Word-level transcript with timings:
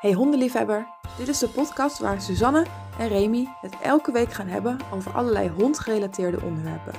Hey 0.00 0.12
hondenliefhebber, 0.12 0.86
dit 1.18 1.28
is 1.28 1.38
de 1.38 1.48
podcast 1.48 1.98
waar 1.98 2.20
Suzanne 2.20 2.66
en 2.98 3.08
Remy 3.08 3.48
het 3.60 3.80
elke 3.80 4.12
week 4.12 4.32
gaan 4.32 4.46
hebben 4.46 4.78
over 4.92 5.12
allerlei 5.12 5.48
hondgerelateerde 5.48 6.42
onderwerpen. 6.42 6.92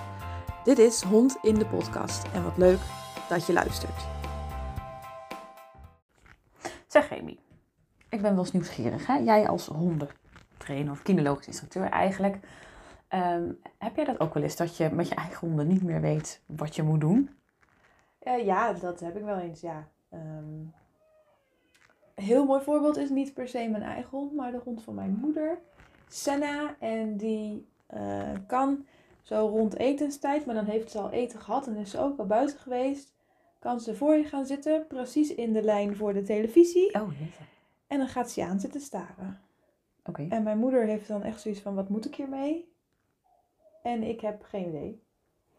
Dit 0.63 0.77
is 0.79 1.01
Hond 1.01 1.37
in 1.41 1.55
de 1.55 1.65
podcast 1.65 2.27
en 2.33 2.43
wat 2.43 2.57
leuk 2.57 2.79
dat 3.29 3.45
je 3.45 3.53
luistert. 3.53 4.07
Zeg 6.87 7.09
Remy, 7.09 7.39
ik 8.09 8.21
ben 8.21 8.31
wel 8.35 8.43
eens 8.43 8.51
nieuwsgierig. 8.51 9.07
Hè? 9.07 9.17
Jij 9.17 9.47
als 9.47 9.67
hondentrainer 9.67 10.91
of 10.91 11.01
kinologisch 11.01 11.47
instructeur 11.47 11.89
eigenlijk. 11.89 12.39
ehm, 13.07 13.51
heb 13.77 13.95
jij 13.95 14.05
dat 14.05 14.19
ook 14.19 14.33
wel 14.33 14.43
eens, 14.43 14.55
dat 14.55 14.77
je 14.77 14.89
met 14.89 15.07
je 15.07 15.15
eigen 15.15 15.47
honden 15.47 15.67
niet 15.67 15.83
meer 15.83 16.01
weet 16.01 16.41
wat 16.45 16.75
je 16.75 16.83
moet 16.83 17.01
doen? 17.01 17.29
Eh, 18.19 18.45
ja, 18.45 18.73
dat 18.73 18.99
heb 18.99 19.17
ik 19.17 19.23
wel 19.23 19.37
eens, 19.37 19.61
ja. 19.61 19.87
Ehm, 20.09 20.19
een 20.19 20.73
heel 22.21 22.45
mooi 22.45 22.61
voorbeeld 22.61 22.97
is 22.97 23.09
niet 23.09 23.33
per 23.33 23.47
se 23.47 23.67
mijn 23.69 23.83
eigen 23.83 24.09
hond, 24.09 24.33
maar 24.33 24.51
de 24.51 24.61
hond 24.63 24.83
van 24.83 24.95
mijn 24.95 25.17
moeder, 25.21 25.59
Senna. 26.07 26.75
En 26.79 27.17
die 27.17 27.67
eh, 27.87 28.31
kan 28.47 28.85
zo 29.21 29.47
rond 29.47 29.77
etenstijd, 29.77 30.45
maar 30.45 30.55
dan 30.55 30.65
heeft 30.65 30.91
ze 30.91 30.99
al 30.99 31.11
eten 31.11 31.39
gehad 31.39 31.67
en 31.67 31.75
is 31.75 31.91
ze 31.91 31.99
ook 31.99 32.19
al 32.19 32.25
buiten 32.25 32.59
geweest. 32.59 33.13
Kan 33.59 33.79
ze 33.79 33.95
voor 33.95 34.15
je 34.15 34.23
gaan 34.23 34.45
zitten, 34.45 34.87
precies 34.87 35.35
in 35.35 35.53
de 35.53 35.61
lijn 35.61 35.95
voor 35.95 36.13
de 36.13 36.23
televisie. 36.23 36.93
Oh. 36.93 37.09
En 37.87 37.97
dan 37.97 38.07
gaat 38.07 38.31
ze 38.31 38.43
aan 38.43 38.59
zitten 38.59 38.81
staren. 38.81 39.41
Oké. 40.05 40.25
En 40.29 40.43
mijn 40.43 40.57
moeder 40.57 40.85
heeft 40.85 41.07
dan 41.07 41.23
echt 41.23 41.41
zoiets 41.41 41.61
van, 41.61 41.75
wat 41.75 41.89
moet 41.89 42.05
ik 42.05 42.15
hiermee? 42.15 42.73
En 43.83 44.03
ik 44.03 44.21
heb 44.21 44.43
geen 44.43 44.67
idee. 44.67 45.01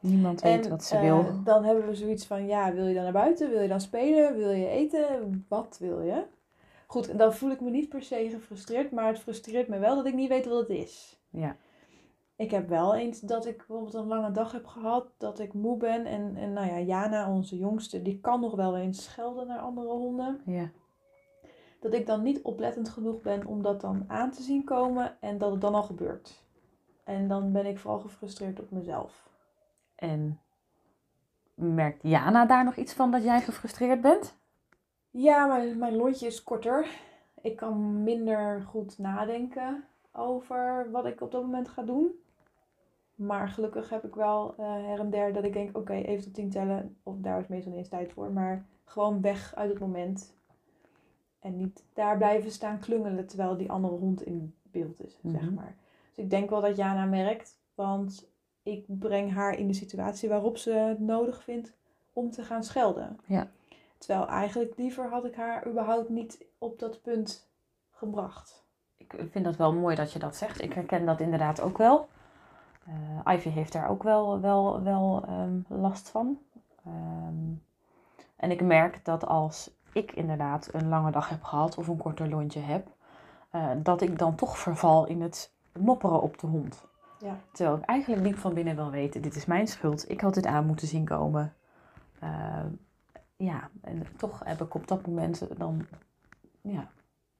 Niemand 0.00 0.40
weet 0.40 0.64
En, 0.64 0.70
wat 0.70 0.84
ze 0.84 0.94
eh, 0.94 1.00
wil. 1.00 1.42
Dan 1.44 1.64
hebben 1.64 1.86
we 1.86 1.94
zoiets 1.94 2.26
van, 2.26 2.46
ja, 2.46 2.72
wil 2.72 2.86
je 2.86 2.94
dan 2.94 3.02
naar 3.02 3.12
buiten? 3.12 3.50
Wil 3.50 3.60
je 3.60 3.68
dan 3.68 3.80
spelen? 3.80 4.36
Wil 4.36 4.50
je 4.50 4.68
eten? 4.68 5.44
Wat 5.48 5.76
wil 5.80 6.00
je? 6.00 6.24
Goed, 6.92 7.08
en 7.08 7.16
dan 7.16 7.34
voel 7.34 7.50
ik 7.50 7.60
me 7.60 7.70
niet 7.70 7.88
per 7.88 8.02
se 8.02 8.28
gefrustreerd, 8.30 8.90
maar 8.90 9.06
het 9.06 9.18
frustreert 9.18 9.68
me 9.68 9.78
wel 9.78 9.96
dat 9.96 10.06
ik 10.06 10.14
niet 10.14 10.28
weet 10.28 10.46
wat 10.46 10.58
het 10.58 10.68
is. 10.68 11.20
Ja. 11.30 11.56
Ik 12.36 12.50
heb 12.50 12.68
wel 12.68 12.94
eens 12.94 13.20
dat 13.20 13.46
ik 13.46 13.56
bijvoorbeeld 13.56 13.94
een 13.94 14.06
lange 14.06 14.30
dag 14.30 14.52
heb 14.52 14.66
gehad, 14.66 15.06
dat 15.18 15.38
ik 15.38 15.52
moe 15.52 15.76
ben. 15.76 16.06
En, 16.06 16.36
en 16.36 16.52
nou 16.52 16.66
ja, 16.66 16.78
Jana, 16.80 17.32
onze 17.32 17.58
jongste, 17.58 18.02
die 18.02 18.20
kan 18.20 18.40
nog 18.40 18.54
wel 18.54 18.76
eens 18.76 19.04
schelden 19.04 19.46
naar 19.46 19.58
andere 19.58 19.88
honden. 19.88 20.40
Ja. 20.46 20.70
Dat 21.80 21.94
ik 21.94 22.06
dan 22.06 22.22
niet 22.22 22.42
oplettend 22.42 22.88
genoeg 22.88 23.20
ben 23.20 23.46
om 23.46 23.62
dat 23.62 23.80
dan 23.80 24.04
aan 24.06 24.30
te 24.30 24.42
zien 24.42 24.64
komen 24.64 25.16
en 25.20 25.38
dat 25.38 25.50
het 25.50 25.60
dan 25.60 25.74
al 25.74 25.82
gebeurt. 25.82 26.44
En 27.04 27.28
dan 27.28 27.52
ben 27.52 27.66
ik 27.66 27.78
vooral 27.78 28.00
gefrustreerd 28.00 28.60
op 28.60 28.70
mezelf. 28.70 29.28
En 29.94 30.40
merkt 31.54 32.02
Jana 32.02 32.46
daar 32.46 32.64
nog 32.64 32.76
iets 32.76 32.92
van 32.92 33.10
dat 33.10 33.24
jij 33.24 33.40
gefrustreerd 33.40 34.00
bent? 34.00 34.40
Ja, 35.12 35.46
mijn, 35.46 35.78
mijn 35.78 35.96
lontje 35.96 36.26
is 36.26 36.42
korter. 36.42 36.86
Ik 37.40 37.56
kan 37.56 38.02
minder 38.02 38.62
goed 38.62 38.98
nadenken 38.98 39.84
over 40.12 40.90
wat 40.90 41.06
ik 41.06 41.20
op 41.20 41.30
dat 41.32 41.42
moment 41.42 41.68
ga 41.68 41.82
doen. 41.82 42.10
Maar 43.14 43.48
gelukkig 43.48 43.90
heb 43.90 44.04
ik 44.04 44.14
wel 44.14 44.54
eh, 44.58 44.64
her 44.66 44.98
en 45.00 45.10
der 45.10 45.32
dat 45.32 45.44
ik 45.44 45.52
denk, 45.52 45.76
oké, 45.76 45.92
even 45.92 46.24
tot 46.24 46.34
tien 46.34 46.50
tellen. 46.50 46.96
Of 47.02 47.16
daar 47.18 47.40
is 47.40 47.46
meestal 47.48 47.70
niet 47.70 47.80
eens 47.80 47.88
tijd 47.88 48.12
voor. 48.12 48.32
Maar 48.32 48.66
gewoon 48.84 49.20
weg 49.20 49.54
uit 49.54 49.70
het 49.70 49.78
moment. 49.80 50.34
En 51.40 51.56
niet 51.56 51.84
daar 51.92 52.16
blijven 52.16 52.50
staan 52.50 52.78
klungelen 52.78 53.26
terwijl 53.26 53.56
die 53.56 53.70
andere 53.70 53.94
hond 53.96 54.22
in 54.22 54.54
beeld 54.62 55.04
is, 55.04 55.18
zeg 55.24 55.42
Mhm. 55.42 55.54
maar. 55.54 55.76
Dus 56.08 56.24
ik 56.24 56.30
denk 56.30 56.50
wel 56.50 56.60
dat 56.60 56.76
Jana 56.76 57.04
merkt. 57.04 57.58
Want 57.74 58.30
ik 58.62 58.84
breng 58.86 59.32
haar 59.32 59.58
in 59.58 59.66
de 59.66 59.74
situatie 59.74 60.28
waarop 60.28 60.56
ze 60.56 60.72
het 60.72 61.00
nodig 61.00 61.42
vindt 61.42 61.72
om 62.12 62.30
te 62.30 62.42
gaan 62.42 62.64
schelden. 62.64 63.18
Ja. 63.26 63.50
Terwijl 64.02 64.28
eigenlijk 64.28 64.72
liever 64.76 65.08
had 65.08 65.24
ik 65.24 65.34
haar 65.34 65.66
überhaupt 65.66 66.08
niet 66.08 66.44
op 66.58 66.78
dat 66.78 67.02
punt 67.02 67.50
gebracht. 67.90 68.66
Ik 68.96 69.14
vind 69.30 69.44
dat 69.44 69.56
wel 69.56 69.72
mooi 69.74 69.96
dat 69.96 70.12
je 70.12 70.18
dat 70.18 70.36
zegt. 70.36 70.62
Ik 70.62 70.72
herken 70.72 71.06
dat 71.06 71.20
inderdaad 71.20 71.60
ook 71.60 71.78
wel. 71.78 72.08
Eh, 72.86 73.34
Ivy 73.34 73.48
heeft 73.48 73.72
daar 73.72 73.88
ook 73.88 74.02
wel, 74.02 74.40
wel, 74.40 74.82
wel 74.82 75.24
ehm, 75.26 75.60
last 75.68 76.08
van. 76.08 76.38
Ehm, 76.84 77.52
en 78.36 78.50
ik 78.50 78.62
merk 78.62 79.04
dat 79.04 79.26
als 79.26 79.70
ik 79.92 80.12
inderdaad 80.12 80.68
een 80.72 80.88
lange 80.88 81.10
dag 81.10 81.28
heb 81.28 81.42
gehad 81.42 81.78
of 81.78 81.88
een 81.88 81.96
korter 81.96 82.28
lontje 82.28 82.60
heb, 82.60 82.86
eh, 83.50 83.70
dat 83.76 84.00
ik 84.00 84.18
dan 84.18 84.34
toch 84.34 84.58
verval 84.58 85.06
in 85.06 85.20
het 85.20 85.54
mopperen 85.78 86.22
op 86.22 86.38
de 86.38 86.46
hond. 86.46 86.86
Ja. 87.18 87.36
Terwijl 87.52 87.76
ik 87.76 87.84
eigenlijk 87.84 88.24
diep 88.24 88.38
van 88.38 88.54
binnen 88.54 88.76
wel 88.76 88.90
weet, 88.90 89.22
dit 89.22 89.36
is 89.36 89.46
mijn 89.46 89.66
schuld. 89.66 90.10
Ik 90.10 90.20
had 90.20 90.34
dit 90.34 90.46
aan 90.46 90.66
moeten 90.66 90.86
zien 90.86 91.04
komen. 91.04 91.54
Ehm, 92.20 92.66
ja, 93.44 93.70
en 93.80 94.06
toch 94.16 94.44
heb 94.44 94.60
ik 94.60 94.74
op 94.74 94.88
dat 94.88 95.06
moment 95.06 95.58
dan, 95.58 95.86
ja, 96.60 96.90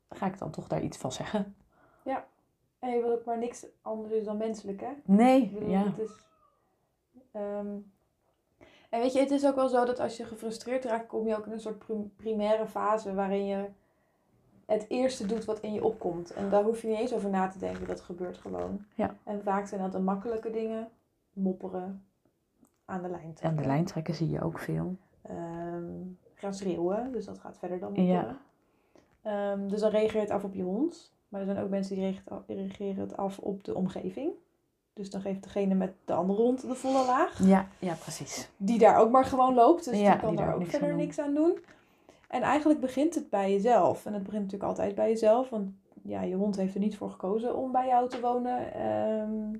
ga 0.08 0.26
ik 0.26 0.38
dan 0.38 0.50
toch 0.50 0.68
daar 0.68 0.82
iets 0.82 0.96
van 0.96 1.12
zeggen. 1.12 1.54
En 2.78 2.90
je 2.90 3.00
wil 3.00 3.12
ook 3.12 3.24
maar 3.24 3.38
niks 3.38 3.66
anders 3.82 4.24
dan 4.24 4.36
menselijk, 4.36 4.80
hè? 4.80 4.88
Nee, 5.04 5.50
bedoel, 5.50 5.68
ja. 5.68 5.84
het 5.84 5.98
is... 5.98 6.10
ehm, 7.32 7.76
En 8.88 9.00
weet 9.00 9.12
je, 9.12 9.18
het 9.20 9.30
is 9.30 9.46
ook 9.46 9.54
wel 9.54 9.68
zo 9.68 9.84
dat 9.84 9.98
als 10.00 10.16
je 10.16 10.24
gefrustreerd 10.24 10.84
raakt, 10.84 11.06
kom 11.06 11.26
je 11.26 11.36
ook 11.36 11.46
in 11.46 11.52
een 11.52 11.60
soort 11.60 11.78
prim- 11.78 12.12
primaire 12.16 12.66
fase 12.66 13.14
waarin 13.14 13.46
je 13.46 13.68
het 14.66 14.84
eerste 14.88 15.26
doet 15.26 15.44
wat 15.44 15.60
in 15.60 15.72
je 15.72 15.84
opkomt. 15.84 16.30
En 16.30 16.50
daar 16.50 16.62
hoef 16.62 16.82
je 16.82 16.88
niet 16.88 16.98
eens 16.98 17.14
over 17.14 17.30
na 17.30 17.48
te 17.48 17.58
denken, 17.58 17.86
dat 17.86 18.00
gebeurt 18.00 18.38
gewoon. 18.38 18.84
Ja. 18.94 19.16
En 19.24 19.42
vaak 19.42 19.66
zijn 19.66 19.80
dat 19.80 19.92
de 19.92 20.00
makkelijke 20.00 20.50
dingen. 20.50 20.88
Mopperen, 21.32 22.04
aan 22.84 23.02
de 23.02 23.08
lijn 23.08 23.24
Aan 23.26 23.32
trekken. 23.34 23.62
de 23.62 23.68
lijn 23.68 23.84
trekken 23.84 24.14
zie 24.14 24.30
je 24.30 24.42
ook 24.42 24.58
veel. 24.58 24.96
Ehm, 25.22 25.84
gaan 26.34 26.54
schreeuwen, 26.54 27.12
dus 27.12 27.24
dat 27.24 27.38
gaat 27.38 27.58
verder 27.58 27.78
dan 27.78 27.94
Ja. 27.94 28.36
Ehm, 29.22 29.68
dus 29.68 29.80
dan 29.80 29.90
reageer 29.90 30.14
je 30.14 30.20
het 30.20 30.30
af 30.30 30.44
op 30.44 30.54
je 30.54 30.62
hond. 30.62 31.12
Maar 31.28 31.40
er 31.40 31.46
zijn 31.46 31.58
ook 31.58 31.68
mensen 31.70 31.94
die 31.94 32.04
reageert- 32.04 32.42
reageren 32.48 33.00
het 33.02 33.16
af 33.16 33.38
op 33.38 33.64
de 33.64 33.74
omgeving. 33.74 34.30
Dus 34.92 35.10
dan 35.10 35.20
geeft 35.20 35.42
degene 35.42 35.74
met 35.74 35.92
de 36.04 36.12
andere 36.12 36.42
hond 36.42 36.60
de 36.60 36.74
volle 36.74 37.04
laag. 37.06 37.38
Ja, 37.44 37.66
ja, 37.78 37.94
precies. 37.94 38.48
Die 38.56 38.78
daar 38.78 38.96
ook 38.98 39.10
maar 39.10 39.24
gewoon 39.24 39.54
loopt. 39.54 39.84
Dus 39.84 40.00
Ja, 40.00 40.10
die 40.10 40.20
kan 40.20 40.28
die 40.28 40.36
daar 40.38 40.46
daar 40.46 40.54
ook 40.54 40.60
niks 40.60 40.76
verder 40.76 40.96
niks 40.96 41.18
aan 41.18 41.34
doen. 41.34 41.58
En 42.28 42.42
eigenlijk 42.42 42.80
begint 42.80 43.14
het 43.14 43.30
bij 43.30 43.52
jezelf. 43.52 44.06
En 44.06 44.12
het 44.14 44.22
begint 44.22 44.42
natuurlijk 44.42 44.70
altijd 44.70 44.94
bij 44.94 45.08
jezelf. 45.08 45.48
Want 45.50 45.70
ja, 46.02 46.22
je 46.22 46.34
hond 46.34 46.56
heeft 46.56 46.74
er 46.74 46.80
niet 46.80 46.96
voor 46.96 47.10
gekozen 47.10 47.56
om 47.56 47.72
bij 47.72 47.86
jou 47.86 48.08
te 48.08 48.20
wonen. 48.20 48.74
Ehm, 48.74 49.56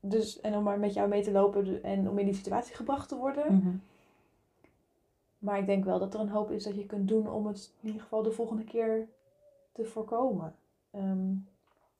dus, 0.00 0.40
en 0.40 0.54
om 0.56 0.62
maar 0.62 0.78
met 0.78 0.94
jou 0.94 1.08
mee 1.08 1.22
te 1.22 1.30
lopen 1.32 1.82
en 1.82 2.08
om 2.08 2.18
in 2.18 2.24
die 2.24 2.34
situatie 2.34 2.74
gebracht 2.74 3.08
te 3.08 3.16
worden. 3.16 3.54
Mhm. 3.54 3.70
Maar 5.40 5.58
ik 5.58 5.66
denk 5.66 5.84
wel 5.84 5.98
dat 5.98 6.14
er 6.14 6.20
een 6.20 6.28
hoop 6.28 6.50
is 6.50 6.64
dat 6.64 6.74
je 6.74 6.86
kunt 6.86 7.08
doen 7.08 7.30
om 7.30 7.46
het 7.46 7.72
in 7.80 7.86
ieder 7.86 8.02
geval 8.02 8.22
de 8.22 8.32
volgende 8.32 8.64
keer 8.64 9.08
te 9.72 9.84
voorkomen. 9.84 10.54
Ehm, 10.90 11.32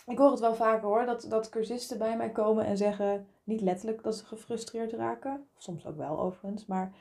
ik 0.07 0.19
hoor 0.19 0.31
het 0.31 0.41
wel 0.41 0.55
vaker 0.55 0.89
hoor, 0.89 1.07
dat, 1.07 1.27
dat 1.29 1.49
cursisten 1.49 1.99
bij 1.99 2.17
mij 2.17 2.31
komen 2.31 2.65
en 2.65 2.77
zeggen, 2.77 3.27
niet 3.45 3.61
letterlijk 3.61 4.03
dat 4.03 4.17
ze 4.17 4.25
gefrustreerd 4.25 4.93
raken, 4.93 5.47
soms 5.57 5.87
ook 5.87 5.97
wel 5.97 6.21
overigens, 6.21 6.67
maar 6.67 6.93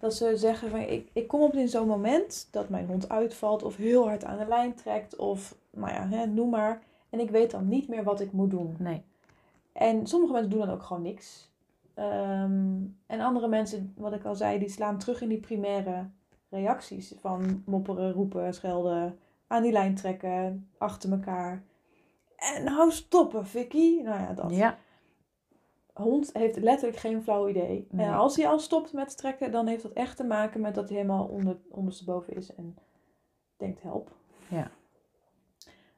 dat 0.00 0.14
ze 0.14 0.36
zeggen 0.36 0.70
van 0.70 0.80
ik, 0.80 1.10
ik 1.12 1.28
kom 1.28 1.40
op 1.40 1.54
in 1.54 1.68
zo'n 1.68 1.86
moment 1.86 2.48
dat 2.50 2.68
mijn 2.68 2.86
hond 2.86 3.08
uitvalt 3.08 3.62
of 3.62 3.76
heel 3.76 4.08
hard 4.08 4.24
aan 4.24 4.38
de 4.38 4.46
lijn 4.46 4.74
trekt 4.74 5.16
of 5.16 5.56
nou 5.70 5.92
ja, 5.92 6.08
hè, 6.08 6.26
noem 6.26 6.50
maar. 6.50 6.82
En 7.10 7.20
ik 7.20 7.30
weet 7.30 7.50
dan 7.50 7.68
niet 7.68 7.88
meer 7.88 8.04
wat 8.04 8.20
ik 8.20 8.32
moet 8.32 8.50
doen. 8.50 8.76
Nee. 8.78 9.02
En 9.72 10.06
sommige 10.06 10.32
mensen 10.32 10.50
doen 10.50 10.60
dan 10.60 10.70
ook 10.70 10.82
gewoon 10.82 11.02
niks. 11.02 11.50
Ehm, 12.10 12.80
en 13.06 13.20
andere 13.20 13.48
mensen, 13.48 13.94
wat 13.96 14.12
ik 14.12 14.24
al 14.24 14.34
zei, 14.34 14.58
die 14.58 14.68
slaan 14.68 14.98
terug 14.98 15.20
in 15.20 15.28
die 15.28 15.40
primaire 15.40 16.10
reacties. 16.48 17.14
Van 17.20 17.62
mopperen, 17.66 18.12
roepen, 18.12 18.54
schelden, 18.54 19.18
aan 19.46 19.62
die 19.62 19.72
lijn 19.72 19.94
trekken, 19.94 20.70
achter 20.78 21.12
elkaar. 21.12 21.62
En 22.36 22.64
nou 22.64 22.90
stoppen, 22.90 23.46
Vicky. 23.46 24.00
Nou 24.02 24.20
ja, 24.20 24.32
dat. 24.32 24.54
Ja, 24.54 24.78
Hond 25.92 26.30
heeft 26.32 26.56
letterlijk 26.56 26.98
geen 26.98 27.22
flauw 27.22 27.48
idee. 27.48 27.86
Nee. 27.90 28.06
En 28.06 28.12
als 28.12 28.36
hij 28.36 28.48
al 28.48 28.58
stopt 28.58 28.92
met 28.92 29.16
trekken, 29.16 29.52
dan 29.52 29.66
heeft 29.66 29.82
dat 29.82 29.92
echt 29.92 30.16
te 30.16 30.24
maken 30.24 30.60
met 30.60 30.74
dat 30.74 30.88
hij 30.88 30.98
helemaal 30.98 31.26
onder, 31.26 31.56
ondersteboven 31.68 32.36
is 32.36 32.54
en 32.54 32.76
denkt 33.56 33.82
help. 33.82 34.10
Ja. 34.48 34.70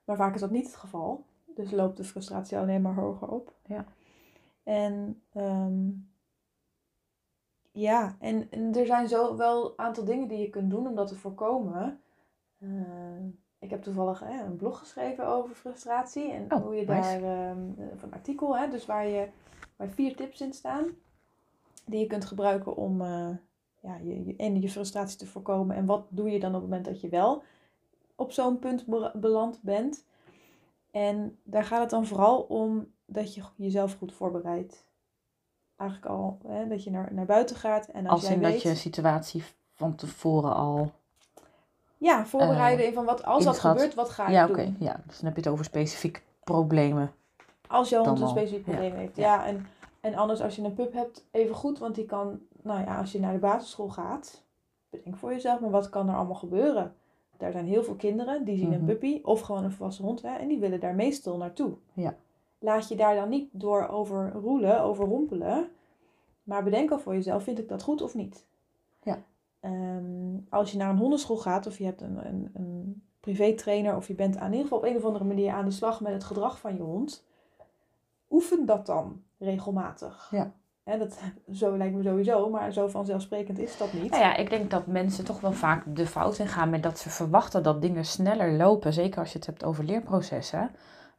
Maar 0.05 0.17
vaak 0.17 0.35
is 0.35 0.41
dat 0.41 0.51
niet 0.51 0.67
het 0.67 0.77
geval. 0.77 1.25
Dus 1.55 1.71
loopt 1.71 1.97
de 1.97 2.05
frustratie 2.05 2.59
alleen 2.59 2.83
maar 2.83 2.95
hoger 2.95 3.29
op. 3.29 3.53
Ja. 3.67 3.85
En 4.65 5.23
ehm, 5.33 5.91
ja, 7.73 8.17
en, 8.19 8.51
en 8.51 8.75
er 8.75 8.87
zijn 8.87 9.09
zo 9.09 9.37
wel 9.37 9.67
een 9.67 9.79
aantal 9.79 10.05
dingen 10.05 10.29
die 10.29 10.39
je 10.39 10.51
kunt 10.51 10.71
doen 10.71 10.87
om 10.87 10.95
dat 10.95 11.09
te 11.09 11.17
voorkomen. 11.17 12.01
Eh, 12.59 13.25
ik 13.59 13.71
heb 13.71 13.83
toevallig 13.83 14.21
hè, 14.21 14.45
een 14.45 14.57
blog 14.57 14.79
geschreven 14.79 15.27
over 15.27 15.55
frustratie 15.55 16.33
en 16.33 16.53
Oh, 16.53 16.63
hoe 16.63 16.75
je 16.75 16.87
nice. 16.87 17.21
daar, 17.21 17.23
ehm, 17.23 17.63
of 17.93 18.03
een 18.03 18.13
artikel, 18.13 18.57
hè, 18.59 18.69
dus 18.69 18.87
waar, 18.87 19.07
je, 19.07 19.29
waar 19.77 19.89
vier 19.89 20.17
tips 20.17 20.41
in 20.41 20.53
staan, 20.53 20.87
die 21.87 22.01
je 22.01 22.07
kunt 22.07 22.25
gebruiken 22.25 22.77
om 22.77 23.01
eh, 23.01 23.31
ja, 23.81 23.97
je, 23.97 24.25
je, 24.25 24.37
en 24.37 24.61
je 24.61 24.69
frustratie 24.69 25.19
te 25.19 25.27
voorkomen. 25.27 25.77
En 25.77 25.87
wat 25.87 26.07
doe 26.09 26.31
je 26.31 26.41
dan 26.41 26.55
op 26.55 26.61
het 26.61 26.71
moment 26.71 26.85
dat 26.85 27.01
je 27.01 27.09
wel 27.09 27.43
op 28.17 28.33
zo'n 28.33 28.59
punt 28.59 28.87
be- 28.87 29.13
beland 29.15 29.63
bent. 29.63 30.07
En 30.91 31.39
daar 31.43 31.65
gaat 31.65 31.81
het 31.81 31.91
dan 31.91 32.07
vooral 32.07 32.41
om 32.43 32.94
dat 33.07 33.35
je 33.35 33.43
jezelf 33.57 33.97
goed 33.99 34.13
voorbereidt. 34.13 34.85
Eigenlijk 35.77 36.11
al, 36.11 36.39
hè, 36.47 36.69
dat 36.69 36.85
je 36.85 36.91
naar, 36.91 37.15
naar 37.15 37.25
buiten 37.27 37.57
gaat. 37.57 37.87
En 37.87 38.07
als, 38.07 38.13
als 38.13 38.23
jij 38.23 38.33
in 38.33 38.41
weet, 38.41 38.53
dat 38.53 38.63
je 38.63 38.69
een 38.69 38.77
situatie 38.77 39.45
van 39.75 39.95
tevoren 39.95 40.55
al... 40.55 40.91
Ja, 41.99 42.27
voorbereiden 42.27 42.87
in 42.87 42.93
van 42.95 43.05
wat 43.05 43.25
als 43.25 43.45
dat 43.45 43.59
gebeurt, 43.59 43.95
wat 43.95 44.11
ga 44.11 44.27
ik 44.27 44.33
Ja, 44.33 44.47
doen? 44.47 44.57
oké. 44.57 44.75
Ja, 44.79 45.01
dus 45.07 45.17
dan 45.17 45.27
heb 45.27 45.35
je 45.37 45.43
het 45.43 45.51
over 45.51 45.65
specifieke 45.65 46.21
problemen. 46.45 47.13
Als 47.67 47.89
jouw 47.89 48.05
hond 48.05 48.21
een 48.21 48.29
specifiek 48.29 48.67
ja. 48.67 48.73
probleem 48.73 48.95
heeft. 48.95 49.17
Ja. 49.17 49.35
Ja, 49.35 49.47
en, 49.47 49.67
en 50.01 50.15
anders 50.15 50.41
als 50.41 50.57
je 50.57 50.63
een 50.63 50.75
pup 50.75 50.93
hebt, 50.93 51.25
even 51.31 51.55
goed. 51.55 51.79
Want 51.79 51.95
die 51.95 52.07
kan, 52.07 52.41
nou 52.63 52.81
ja, 52.81 52.99
als 52.99 53.13
je 53.13 53.21
naar 53.21 53.33
de 53.33 53.39
basisschool 53.39 53.89
gaat, 53.89 54.43
bedenk 54.91 55.17
voor 55.17 55.33
jezelf, 55.33 55.61
maar 55.61 55.71
wat 55.71 55.89
kan 55.89 56.09
er 56.09 56.15
allemaal 56.17 56.35
gebeuren? 56.35 56.95
Daar 57.37 57.53
zijn 57.53 57.67
heel 57.67 57.83
veel 57.85 57.95
kinderen, 57.95 58.45
die 58.45 58.57
zien 58.59 58.73
een 58.73 58.79
Mhm. 58.79 58.87
puppy 58.87 59.21
of 59.23 59.41
gewoon 59.41 59.65
een 59.65 59.73
volwassen 59.73 60.05
hond 60.05 60.23
hè, 60.23 60.35
en 60.35 60.49
die 60.49 60.59
willen 60.59 60.81
daar 60.81 60.95
meestal 60.95 61.37
naartoe. 61.37 61.73
Ja. 61.93 62.15
Laat 62.65 62.89
je 62.89 62.97
daar 62.97 63.15
dan 63.15 63.29
niet 63.29 63.49
door 63.53 63.89
overroelen, 63.89 64.81
overrompelen. 64.81 65.69
Maar 66.43 66.65
bedenk 66.65 66.91
al 66.91 66.99
voor 66.99 67.15
jezelf, 67.15 67.43
vind 67.43 67.59
ik 67.59 67.69
dat 67.69 67.83
goed 67.83 68.03
of 68.03 68.15
niet? 68.15 68.47
Ja. 69.03 69.23
Ehm, 69.61 70.39
als 70.49 70.73
je 70.73 70.79
naar 70.79 70.91
een 70.91 70.99
hondenschool 70.99 71.37
gaat 71.37 71.67
of 71.67 71.79
je 71.79 71.85
hebt 71.85 72.01
een, 72.01 72.27
een, 72.27 72.51
een 72.55 73.03
privétrainer 73.21 73.97
of 73.97 74.09
je 74.09 74.15
bent 74.15 74.37
aan 74.37 74.47
in 74.47 74.53
ieder 74.53 74.63
geval 74.63 74.79
op 74.79 74.85
een 74.85 74.97
of 74.97 75.05
andere 75.05 75.25
manier 75.25 75.53
aan 75.53 75.65
de 75.65 75.71
slag 75.71 76.01
met 76.01 76.13
het 76.13 76.25
gedrag 76.25 76.59
van 76.59 76.77
je 76.77 76.83
hond, 76.83 77.25
oefen 78.31 78.67
dat 78.67 78.87
dan 78.87 79.23
regelmatig. 79.39 80.29
Ja. 80.31 80.53
Dat, 80.99 81.21
zo 81.61 81.77
lijkt 81.77 81.95
me 81.95 82.03
sowieso, 82.03 82.51
maar 82.51 82.73
zo 82.73 82.89
vanzelfsprekend 82.89 83.59
is 83.59 83.79
dat 83.79 83.93
niet. 83.93 84.11
Nou 84.11 84.23
ja, 84.23 84.37
ik 84.37 84.51
denk 84.51 84.71
dat 84.71 84.87
mensen 84.87 85.25
toch 85.25 85.41
wel 85.41 85.53
vaak 85.53 85.97
de 85.97 86.07
fout 86.07 86.39
in 86.39 86.49
gaan 86.49 86.71
met 86.71 86.83
dat 86.83 86.99
ze 86.99 87.11
verwachten 87.11 87.63
dat 87.63 87.83
dingen 87.83 88.05
sneller 88.05 88.53
lopen, 88.53 88.93
zeker 88.93 89.21
als 89.21 89.33
je 89.33 89.39
het 89.39 89.47
hebt 89.47 89.65
over 89.65 89.85
leerprocessen, 89.85 90.71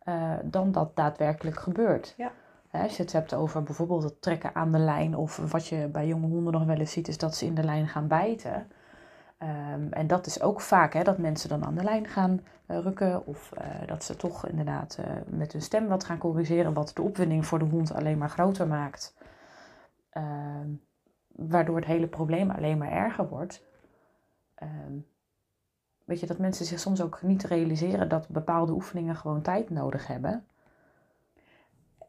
eh, 0.05 0.31
dan 0.43 0.71
dat 0.71 0.95
daadwerkelijk 0.95 1.59
gebeurt. 1.59 2.13
Ja. 2.17 2.31
Hè, 2.67 2.83
als 2.83 2.97
je 2.97 3.03
het 3.03 3.11
hebt 3.11 3.33
over 3.33 3.63
bijvoorbeeld 3.63 4.03
het 4.03 4.21
trekken 4.21 4.55
aan 4.55 4.71
de 4.71 4.79
lijn, 4.79 5.15
of 5.15 5.37
wat 5.37 5.67
je 5.67 5.87
bij 5.87 6.07
jonge 6.07 6.27
honden 6.27 6.53
nog 6.53 6.65
wel 6.65 6.77
eens 6.77 6.91
ziet, 6.91 7.07
is 7.07 7.17
dat 7.17 7.35
ze 7.35 7.45
in 7.45 7.55
de 7.55 7.63
lijn 7.63 7.87
gaan 7.87 8.07
bijten. 8.07 8.67
Ehm, 9.37 9.87
en 9.89 10.07
dat 10.07 10.25
is 10.25 10.41
ook 10.41 10.61
vaak 10.61 10.93
hè, 10.93 11.03
dat 11.03 11.17
mensen 11.17 11.49
dan 11.49 11.65
aan 11.65 11.75
de 11.75 11.83
lijn 11.83 12.07
gaan 12.07 12.41
eh, 12.65 12.79
rukken, 12.79 13.25
of 13.25 13.51
eh, 13.51 13.87
dat 13.87 14.03
ze 14.03 14.15
toch 14.15 14.47
inderdaad 14.47 14.99
met 15.27 15.51
hun 15.51 15.61
stem 15.61 15.87
wat 15.87 16.03
gaan 16.03 16.17
corrigeren, 16.17 16.73
wat 16.73 16.91
de 16.95 17.01
opwinding 17.01 17.45
voor 17.45 17.59
de 17.59 17.65
hond 17.65 17.93
alleen 17.93 18.17
maar 18.17 18.29
groter 18.29 18.67
maakt. 18.67 19.15
Ehm, 20.09 20.69
waardoor 21.27 21.75
het 21.75 21.85
hele 21.85 22.07
probleem 22.07 22.51
alleen 22.51 22.77
maar 22.77 22.91
erger 22.91 23.29
wordt. 23.29 23.63
Ehm, 24.55 24.97
weet 26.05 26.19
je, 26.19 26.25
dat 26.25 26.37
mensen 26.37 26.65
zich 26.65 26.79
soms 26.79 27.01
ook 27.01 27.21
niet 27.21 27.43
realiseren 27.43 28.09
dat 28.09 28.27
bepaalde 28.27 28.71
oefeningen 28.71 29.15
gewoon 29.15 29.41
tijd 29.41 29.69
nodig 29.69 30.07
hebben. 30.07 30.45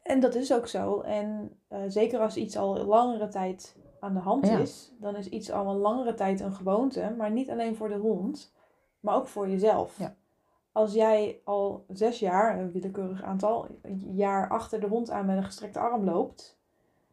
En 0.02 0.20
dat 0.20 0.34
is 0.34 0.52
ook 0.52 0.66
zo. 0.66 1.00
En 1.00 1.58
eh, 1.68 1.78
zeker 1.88 2.20
als 2.20 2.36
iets 2.36 2.56
al 2.56 2.84
langere 2.84 3.28
tijd 3.28 3.76
aan 4.00 4.14
de 4.14 4.20
hand 4.20 4.46
Ja. 4.46 4.58
is, 4.58 4.92
dan 5.00 5.16
is 5.16 5.28
iets 5.28 5.50
al 5.50 5.68
een 5.70 5.80
langere 5.80 6.14
tijd 6.14 6.40
een 6.40 6.52
gewoonte. 6.52 7.14
Maar 7.16 7.30
niet 7.30 7.50
alleen 7.50 7.76
voor 7.76 7.88
de 7.88 7.94
hond, 7.96 8.54
maar 9.00 9.14
ook 9.14 9.26
voor 9.26 9.48
jezelf. 9.48 9.98
Ja. 9.98 10.14
Als 10.72 10.92
jij 10.92 11.40
al 11.44 11.84
zes 11.88 12.18
jaar, 12.18 12.58
een 12.58 12.72
willekeurig 12.72 13.22
aantal, 13.22 13.66
jaar 14.12 14.48
achter 14.48 14.80
de 14.80 14.86
hond 14.86 15.10
aan 15.10 15.26
met 15.26 15.36
een 15.36 15.44
gestrekte 15.44 15.78
arm 15.78 16.04
loopt. 16.04 16.58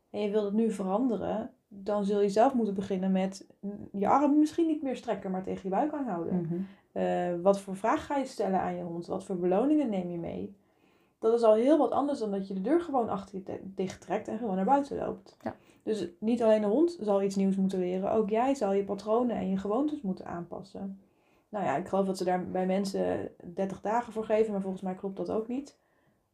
En 0.09 0.21
je 0.21 0.29
wilt 0.29 0.43
het 0.45 0.53
nu 0.53 0.71
veranderen, 0.71 1.51
dan 1.81 2.05
zul 2.05 2.21
je 2.21 2.29
zelf 2.29 2.53
moeten 2.53 2.73
beginnen 2.73 3.11
met 3.11 3.47
mm, 3.59 3.89
je 3.91 4.07
arm 4.07 4.39
misschien 4.39 4.67
niet 4.67 4.81
meer 4.81 4.95
strekken, 4.95 5.31
maar 5.31 5.43
tegen 5.43 5.61
je 5.63 5.69
buik 5.69 5.93
aanhouden. 5.93 6.41
Mhm. 6.41 6.61
Eh, 6.91 7.41
wat 7.41 7.59
voor 7.59 7.75
vraag 7.75 8.05
ga 8.05 8.17
je 8.17 8.25
stellen 8.25 8.59
aan 8.59 8.75
je 8.75 8.83
hond? 8.83 9.05
Wat 9.07 9.23
voor 9.23 9.37
beloningen 9.37 9.89
neem 9.89 10.09
je 10.09 10.17
mee? 10.17 10.55
Dat 11.19 11.33
is 11.33 11.43
al 11.43 11.53
heel 11.53 11.77
wat 11.77 11.91
anders 11.91 12.19
dan 12.19 12.31
dat 12.31 12.47
je 12.47 12.53
de 12.53 12.61
deur 12.61 12.81
gewoon 12.81 13.09
achter 13.09 13.35
je 13.35 13.59
dicht 13.63 14.01
trekt 14.01 14.27
en 14.27 14.37
gewoon 14.37 14.55
naar 14.55 14.65
buiten 14.65 14.97
loopt. 14.97 15.37
Ja. 15.41 15.55
Dus 15.83 16.07
niet 16.19 16.43
alleen 16.43 16.61
de 16.61 16.67
hond 16.67 16.97
zal 17.01 17.23
iets 17.23 17.35
nieuws 17.35 17.55
moeten 17.55 17.79
leren, 17.79 18.11
ook 18.11 18.29
jij 18.29 18.55
zal 18.55 18.73
je 18.73 18.83
patronen 18.83 19.35
en 19.35 19.49
je 19.49 19.57
gewoontes 19.57 20.01
moeten 20.01 20.25
aanpassen. 20.25 20.99
Nou 21.49 21.65
ja, 21.65 21.75
ik 21.75 21.87
geloof 21.87 22.05
dat 22.05 22.17
ze 22.17 22.23
daar 22.23 22.49
bij 22.49 22.65
mensen 22.65 23.31
30 23.53 23.81
dagen 23.81 24.13
voor 24.13 24.25
geven, 24.25 24.51
maar 24.51 24.61
volgens 24.61 24.81
mij 24.81 24.95
klopt 24.95 25.17
dat 25.17 25.31
ook 25.31 25.47
niet. 25.47 25.77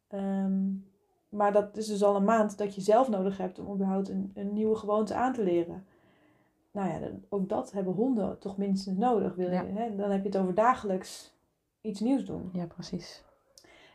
Ehm, 0.08 0.62
maar 1.30 1.52
dat 1.52 1.76
is 1.76 1.86
dus 1.86 2.02
al 2.02 2.16
een 2.16 2.24
maand 2.24 2.58
dat 2.58 2.74
je 2.74 2.80
zelf 2.80 3.08
nodig 3.08 3.36
hebt 3.38 3.58
om 3.58 3.74
überhaupt 3.74 4.08
een, 4.08 4.30
een 4.34 4.52
nieuwe 4.52 4.76
gewoonte 4.76 5.14
aan 5.14 5.32
te 5.32 5.42
leren. 5.44 5.84
Nou 6.72 6.88
ja, 6.88 6.98
dan- 6.98 7.24
ook 7.28 7.48
dat 7.48 7.72
hebben 7.72 7.92
honden 7.94 8.38
toch 8.38 8.56
minstens 8.56 8.96
nodig. 8.98 9.34
Wil 9.34 9.46
je, 9.46 9.52
Ja. 9.52 9.64
hè? 9.66 9.96
Dan 9.96 10.10
heb 10.10 10.22
je 10.22 10.28
het 10.28 10.36
over 10.38 10.54
dagelijks 10.54 11.34
iets 11.80 12.00
nieuws 12.00 12.24
doen. 12.24 12.50
Ja, 12.52 12.66
precies. 12.66 13.24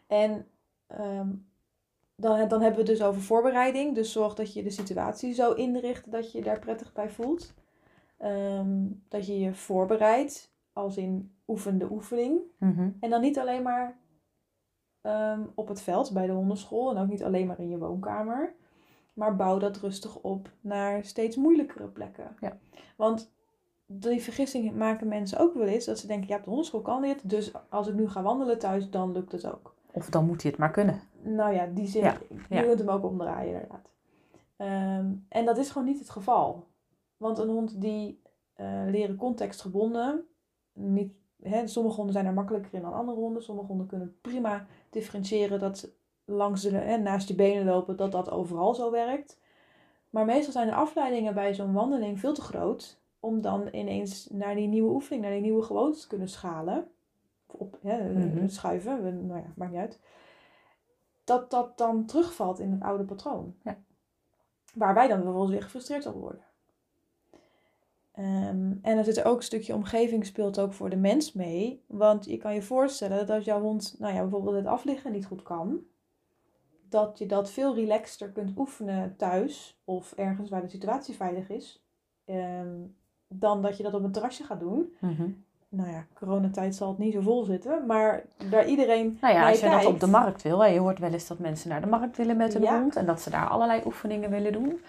En 0.07 0.47
ehm, 0.87 1.29
dan, 2.15 2.47
dan 2.47 2.61
hebben 2.61 2.71
we 2.85 2.89
het 2.91 2.97
dus 2.99 3.01
over 3.03 3.21
voorbereiding. 3.21 3.95
Dus 3.95 4.11
zorg 4.11 4.33
dat 4.33 4.53
je 4.53 4.63
de 4.63 4.69
situatie 4.69 5.33
zo 5.33 5.51
inricht 5.53 6.11
dat 6.11 6.31
je 6.31 6.37
je 6.37 6.43
daar 6.43 6.59
prettig 6.59 6.93
bij 6.93 7.09
voelt. 7.09 7.53
Ehm, 8.17 8.77
dat 9.07 9.27
je 9.27 9.39
je 9.39 9.53
voorbereidt, 9.53 10.51
als 10.73 10.97
in 10.97 11.31
oefen 11.47 11.77
de 11.77 11.91
oefening. 11.91 12.39
Mhm. 12.57 12.89
En 12.99 13.09
dan 13.09 13.21
niet 13.21 13.39
alleen 13.39 13.61
maar 13.63 13.97
ehm, 15.05 15.41
op 15.55 15.67
het 15.67 15.81
veld 15.81 16.13
bij 16.13 16.25
de 16.25 16.31
hondenschool 16.31 16.91
en 16.91 17.01
ook 17.01 17.09
niet 17.09 17.23
alleen 17.23 17.47
maar 17.47 17.59
in 17.59 17.69
je 17.69 17.77
woonkamer. 17.77 18.53
Maar 19.13 19.35
bouw 19.35 19.57
dat 19.57 19.77
rustig 19.77 20.15
op 20.15 20.49
naar 20.61 21.03
steeds 21.03 21.35
moeilijkere 21.35 21.87
plekken. 21.87 22.35
Ja. 22.39 22.57
Want 22.95 23.31
die 23.85 24.21
vergissing 24.21 24.75
maken 24.75 25.07
mensen 25.07 25.39
ook 25.39 25.53
wel 25.53 25.67
eens. 25.67 25.85
Dat 25.85 25.99
ze 25.99 26.07
denken, 26.07 26.27
ja, 26.27 26.35
op 26.35 26.43
de 26.43 26.49
hondenschool 26.49 26.81
kan 26.81 27.01
dit. 27.01 27.29
Dus 27.29 27.51
als 27.69 27.87
ik 27.87 27.93
nu 27.93 28.09
ga 28.09 28.21
wandelen 28.21 28.59
thuis, 28.59 28.89
dan 28.89 29.11
lukt 29.11 29.31
het 29.31 29.53
ook. 29.53 29.75
Of 29.91 30.09
dan 30.09 30.25
moet 30.25 30.41
hij 30.41 30.51
het 30.51 30.59
maar 30.59 30.71
kunnen. 30.71 31.01
Nou 31.21 31.53
ja, 31.53 31.65
die 31.65 31.87
zin, 31.87 32.03
Ja, 32.03 32.17
je 32.29 32.55
ja. 32.55 32.61
kunt 32.61 32.79
hem 32.79 32.89
ook 32.89 33.03
omdraaien 33.03 33.53
inderdaad. 33.53 33.89
Ehm, 34.57 35.11
en 35.29 35.45
dat 35.45 35.57
is 35.57 35.69
gewoon 35.69 35.87
niet 35.87 35.99
het 35.99 36.09
geval. 36.09 36.67
Want 37.17 37.37
een 37.37 37.49
hond 37.49 37.81
die 37.81 38.21
eh, 38.53 38.83
leren 38.85 39.15
contextgebonden, 39.15 40.25
niet, 40.73 41.13
hè, 41.49 41.67
sommige 41.67 41.95
honden 41.95 42.13
zijn 42.13 42.25
er 42.25 42.33
makkelijker 42.33 42.73
in 42.73 42.81
dan 42.81 42.93
andere 42.93 43.17
honden. 43.17 43.43
Sommige 43.43 43.67
honden 43.67 43.87
kunnen 43.87 44.17
prima 44.21 44.65
differentiëren 44.89 45.59
dat 45.59 45.89
langs 46.25 46.61
de, 46.61 46.69
hè, 46.77 46.97
naast 46.97 47.27
je 47.27 47.35
benen 47.35 47.65
lopen, 47.65 47.97
dat 47.97 48.11
dat 48.11 48.29
overal 48.29 48.75
zo 48.75 48.91
werkt. 48.91 49.39
Maar 50.09 50.25
meestal 50.25 50.51
zijn 50.51 50.67
de 50.67 50.73
afleidingen 50.75 51.33
bij 51.33 51.53
zo'n 51.53 51.73
wandeling 51.73 52.19
veel 52.19 52.33
te 52.33 52.41
groot 52.41 52.99
om 53.19 53.41
dan 53.41 53.67
ineens 53.71 54.27
naar 54.31 54.55
die 54.55 54.67
nieuwe 54.67 54.93
oefening, 54.93 55.23
naar 55.23 55.33
die 55.33 55.41
nieuwe 55.41 55.63
gewoontes 55.63 56.01
te 56.01 56.07
kunnen 56.07 56.29
schalen. 56.29 56.87
Of 57.47 57.59
Op, 57.59 57.77
hè, 57.81 58.13
Mhm. 58.13 58.47
schuiven, 58.47 59.03
we- 59.03 59.11
nou 59.11 59.39
ja, 59.39 59.53
maakt 59.55 59.71
niet 59.71 59.79
uit 59.79 59.99
dat 61.23 61.51
dat 61.51 61.77
dan 61.77 62.05
terugvalt 62.05 62.59
in 62.59 62.71
het 62.71 62.81
oude 62.81 63.03
patroon. 63.03 63.55
Ja. 63.63 63.77
Waar 64.73 64.93
wij 64.93 65.07
dan 65.07 65.21
vervolgens 65.21 65.51
weer 65.51 65.61
gefrustreerd 65.63 66.07
over 66.07 66.19
worden. 66.19 66.44
Ehm, 68.15 68.71
en 68.81 68.97
er 68.97 69.03
zit 69.03 69.23
ook 69.23 69.37
een 69.37 69.43
stukje 69.43 69.73
omgeving 69.73 70.25
speelt 70.25 70.59
ook 70.59 70.73
voor 70.73 70.89
de 70.89 70.95
mens 70.95 71.33
mee. 71.33 71.83
Want 71.87 72.25
je 72.25 72.37
kan 72.37 72.53
je 72.53 72.61
voorstellen 72.61 73.17
dat 73.17 73.29
als 73.29 73.45
jouw 73.45 73.61
hond 73.61 73.95
nou 73.99 74.13
ja, 74.13 74.21
bijvoorbeeld 74.21 74.55
het 74.55 74.65
afliggen 74.65 75.11
niet 75.11 75.25
goed 75.25 75.43
kan, 75.43 75.79
dat 76.89 77.17
je 77.17 77.25
dat 77.25 77.49
veel 77.51 77.75
relaxter 77.75 78.29
kunt 78.29 78.57
oefenen 78.57 79.15
thuis 79.17 79.79
of 79.83 80.13
ergens 80.15 80.49
waar 80.49 80.61
de 80.61 80.67
situatie 80.69 81.15
veilig 81.15 81.49
is, 81.49 81.83
ehm, 82.25 82.67
dan 83.27 83.61
dat 83.61 83.77
je 83.77 83.83
dat 83.83 83.93
op 83.93 84.03
een 84.03 84.11
terrasje 84.11 84.43
gaat 84.43 84.59
doen. 84.59 84.93
Mhm. 84.99 85.27
Nou 85.69 85.89
ja, 85.89 86.05
coronatijd 86.13 86.75
zal 86.75 86.87
het 86.89 86.97
niet 86.97 87.13
zo 87.13 87.21
vol 87.21 87.43
zitten, 87.43 87.85
maar 87.85 88.23
daar 88.49 88.67
iedereen 88.67 89.17
Nou 89.21 89.33
ja, 89.33 89.49
als 89.49 89.59
je 89.59 89.69
dat 89.69 89.85
op 89.85 89.99
de 89.99 90.07
markt 90.07 90.41
wil. 90.41 90.63
hè, 90.63 90.67
Je 90.69 90.79
hoort 90.79 90.99
wel 90.99 91.11
eens 91.13 91.27
dat 91.27 91.39
mensen 91.39 91.69
naar 91.69 91.81
de 91.81 91.87
markt 91.87 92.17
willen 92.17 92.37
met 92.37 92.53
Ja. 92.53 92.79
hond. 92.79 92.95
En 92.95 93.05
dat 93.05 93.21
ze 93.21 93.29
daar 93.29 93.47
allerlei 93.47 93.81
oefeningen 93.85 94.29
willen 94.29 94.51
doen. 94.53 94.79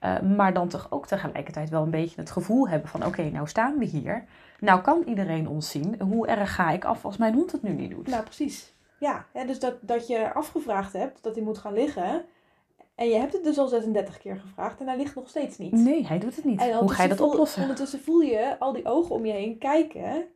Eh, 0.00 0.20
maar 0.20 0.52
dan 0.52 0.68
toch 0.68 0.86
ook 0.90 1.06
tegelijkertijd 1.06 1.70
wel 1.70 1.82
een 1.82 1.90
beetje 1.90 2.20
het 2.20 2.30
gevoel 2.30 2.68
hebben 2.68 2.88
van... 2.88 3.06
Oké, 3.06 3.22
nou 3.30 3.48
staan 3.48 3.78
we 3.78 3.84
hier. 3.84 4.24
Nou 4.60 4.80
kan 4.80 5.02
iedereen 5.06 5.48
ons 5.48 5.70
zien. 5.70 6.00
Hoe 6.00 6.26
erg 6.26 6.54
ga 6.54 6.70
ik 6.70 6.84
af 6.84 7.04
als 7.04 7.16
mijn 7.16 7.34
hond 7.34 7.52
het 7.52 7.62
nu 7.62 7.72
niet 7.72 7.90
doet? 7.90 8.06
Nou, 8.06 8.22
precies. 8.22 8.74
Ja, 8.98 9.26
hè, 9.32 9.44
dus 9.44 9.58
dat, 9.58 9.74
dat 9.80 10.06
je 10.06 10.34
afgevraagd 10.34 10.92
hebt 10.92 11.22
dat 11.22 11.34
hij 11.34 11.44
moet 11.44 11.58
gaan 11.58 11.72
liggen. 11.72 12.24
En 12.94 13.08
je 13.08 13.14
hebt 13.14 13.32
het 13.32 13.44
dus 13.44 13.58
al 13.58 13.68
36 13.68 14.18
keer 14.18 14.36
gevraagd 14.36 14.80
en 14.80 14.86
hij 14.86 14.96
ligt 14.96 15.14
nog 15.14 15.28
steeds 15.28 15.58
niet. 15.58 15.72
Nee, 15.72 16.06
hij 16.06 16.18
doet 16.18 16.36
het 16.36 16.44
niet. 16.44 16.62
Hoe 16.62 16.92
ga 16.92 17.02
je 17.02 17.08
dat 17.08 17.20
oplossen? 17.20 17.62
Ondertussen 17.62 18.00
voel 18.00 18.20
je 18.20 18.58
al 18.58 18.72
die 18.72 18.86
ogen 18.86 19.14
om 19.14 19.26
je 19.26 19.32
heen 19.32 19.58
kijken. 19.58 20.26